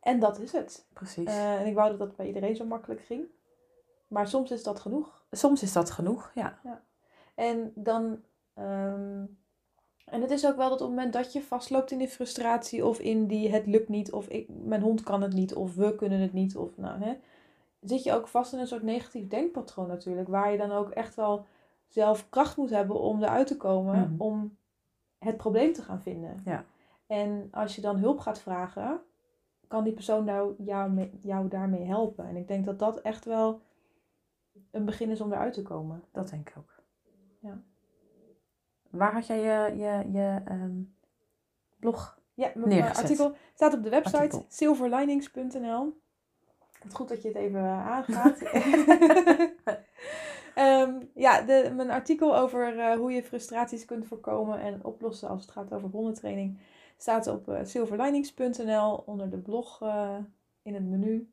En 0.00 0.18
dat 0.20 0.40
is 0.40 0.52
het. 0.52 0.86
Precies. 0.92 1.26
Eh, 1.26 1.60
en 1.60 1.66
ik 1.66 1.74
wou 1.74 1.88
dat 1.88 1.98
dat 1.98 2.16
bij 2.16 2.26
iedereen 2.26 2.56
zo 2.56 2.64
makkelijk 2.64 3.00
ging. 3.00 3.24
Maar 4.08 4.28
soms 4.28 4.50
is 4.50 4.62
dat 4.62 4.80
genoeg. 4.80 5.24
Soms 5.30 5.62
is 5.62 5.72
dat 5.72 5.90
genoeg, 5.90 6.30
ja. 6.34 6.58
En 7.34 7.72
dan. 7.74 8.22
ehm, 8.54 9.24
en 10.04 10.20
het 10.20 10.30
is 10.30 10.46
ook 10.46 10.56
wel 10.56 10.68
dat 10.68 10.80
op 10.80 10.86
het 10.86 10.96
moment 10.96 11.12
dat 11.12 11.32
je 11.32 11.42
vastloopt 11.42 11.90
in 11.90 11.98
die 11.98 12.08
frustratie 12.08 12.86
of 12.86 12.98
in 12.98 13.26
die 13.26 13.50
het 13.50 13.66
lukt 13.66 13.88
niet 13.88 14.12
of 14.12 14.28
ik, 14.28 14.48
mijn 14.48 14.82
hond 14.82 15.02
kan 15.02 15.22
het 15.22 15.32
niet 15.32 15.54
of 15.54 15.74
we 15.74 15.94
kunnen 15.94 16.20
het 16.20 16.32
niet 16.32 16.56
of 16.56 16.76
nou 16.76 17.02
hè, 17.02 17.16
zit 17.88 18.02
je 18.02 18.12
ook 18.12 18.28
vast 18.28 18.52
in 18.52 18.58
een 18.58 18.66
soort 18.66 18.82
negatief 18.82 19.28
denkpatroon 19.28 19.86
natuurlijk, 19.88 20.28
waar 20.28 20.52
je 20.52 20.58
dan 20.58 20.70
ook 20.72 20.90
echt 20.90 21.14
wel 21.14 21.44
zelf 21.88 22.28
kracht 22.28 22.56
moet 22.56 22.70
hebben 22.70 23.00
om 23.00 23.22
eruit 23.22 23.46
te 23.46 23.56
komen, 23.56 23.98
Mhm. 24.00 24.20
om 24.20 24.56
het 25.18 25.36
probleem 25.36 25.72
te 25.72 25.82
gaan 25.82 26.02
vinden. 26.02 26.40
Ja. 26.44 26.64
En 27.06 27.48
als 27.50 27.74
je 27.74 27.80
dan 27.80 27.96
hulp 27.96 28.18
gaat 28.18 28.38
vragen, 28.40 29.00
kan 29.68 29.84
die 29.84 29.92
persoon 29.92 30.24
nou 30.24 30.54
jou, 30.58 30.90
mee- 30.90 31.18
jou 31.22 31.48
daarmee 31.48 31.84
helpen. 31.84 32.26
En 32.28 32.36
ik 32.36 32.48
denk 32.48 32.64
dat 32.64 32.78
dat 32.78 33.00
echt 33.00 33.24
wel 33.24 33.60
een 34.70 34.84
begin 34.84 35.10
is 35.10 35.20
om 35.20 35.32
eruit 35.32 35.52
te 35.52 35.62
komen. 35.62 36.04
Dat 36.12 36.28
denk 36.30 36.48
ik 36.48 36.54
ook. 36.58 36.74
Ja. 37.40 37.62
Waar 38.90 39.12
had 39.12 39.26
jij 39.26 39.38
je, 39.40 39.76
je, 39.76 40.10
je 40.12 40.40
ehm, 40.44 40.82
blog? 41.78 42.18
Ja, 42.34 42.50
mijn 42.54 42.68
Neergezet. 42.68 43.02
artikel 43.02 43.32
staat 43.54 43.74
op 43.74 43.82
de 43.82 43.90
website 43.90 44.44
silverlinings.nl. 44.48 46.00
Het 46.86 46.94
goed 46.94 47.08
dat 47.08 47.22
je 47.22 47.28
het 47.28 47.36
even 47.36 47.60
eh, 47.60 47.86
aangaat. 47.86 48.42
Ehm, 50.54 50.92
ja, 51.14 51.42
de, 51.42 51.72
mijn 51.76 51.90
artikel 51.90 52.36
over 52.36 52.78
eh, 52.78 52.96
hoe 52.96 53.12
je 53.12 53.22
frustraties 53.22 53.84
kunt 53.84 54.06
voorkomen 54.06 54.60
en 54.60 54.84
oplossen 54.84 55.28
als 55.28 55.42
het 55.42 55.50
gaat 55.50 55.72
over 55.72 55.88
hondentraining 55.88 56.58
staat 56.96 57.26
op 57.26 57.48
eh, 57.48 57.60
silverlinings.nl 57.62 59.02
onder 59.06 59.30
de 59.30 59.38
blog 59.38 59.82
in 60.62 60.74
het 60.74 60.84
menu. 60.84 61.30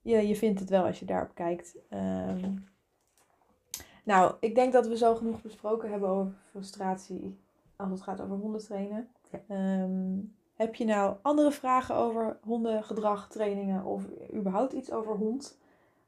Je, 0.00 0.28
je 0.28 0.36
vindt 0.36 0.60
het 0.60 0.68
wel 0.68 0.84
als 0.84 0.98
je 0.98 1.06
daarop 1.06 1.34
kijkt. 1.34 1.76
Ehm, 1.88 2.54
nou, 4.04 4.34
ik 4.40 4.54
denk 4.54 4.72
dat 4.72 4.86
we 4.86 4.96
zo 4.96 5.14
genoeg 5.14 5.42
besproken 5.42 5.90
hebben 5.90 6.08
over 6.08 6.32
frustratie 6.50 7.38
als 7.76 7.90
het 7.90 8.02
gaat 8.02 8.20
over 8.20 8.36
hondentrainen. 8.36 9.08
Ja. 9.30 9.40
Ehm, 9.48 10.18
heb 10.56 10.74
je 10.74 10.84
nou 10.84 11.16
andere 11.22 11.52
vragen 11.52 11.94
over 11.94 12.38
hondengedrag, 12.42 13.28
trainingen 13.28 13.84
of 13.84 14.04
überhaupt 14.34 14.72
iets 14.72 14.92
over 14.92 15.16
hond? 15.16 15.58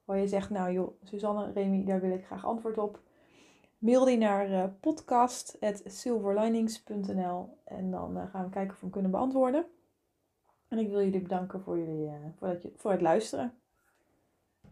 Waar 0.04 0.18
je 0.18 0.28
zegt, 0.28 0.50
nou 0.50 0.72
joh, 0.72 1.00
Suzanne, 1.02 1.52
Remy, 1.52 1.84
daar 1.84 2.00
wil 2.00 2.10
ik 2.10 2.24
graag 2.24 2.44
antwoord 2.44 2.78
op. 2.78 3.00
Mail 3.78 4.04
die 4.04 4.18
naar 4.18 4.52
eh 4.52 4.64
podcast.silverlinings.nl 4.80 7.58
en 7.64 7.90
dan 7.90 8.16
eh, 8.16 8.30
gaan 8.30 8.44
we 8.44 8.50
kijken 8.50 8.70
of 8.70 8.76
we 8.76 8.80
hem 8.80 8.90
kunnen 8.90 9.10
beantwoorden. 9.10 9.66
En 10.68 10.78
ik 10.78 10.88
wil 10.88 11.02
jullie 11.02 11.22
bedanken 11.22 11.60
voor, 11.60 11.78
jullie, 11.78 12.06
eh, 12.06 12.14
voor, 12.38 12.48
je, 12.48 12.72
voor 12.76 12.90
het 12.90 13.00
luisteren. 13.00 13.57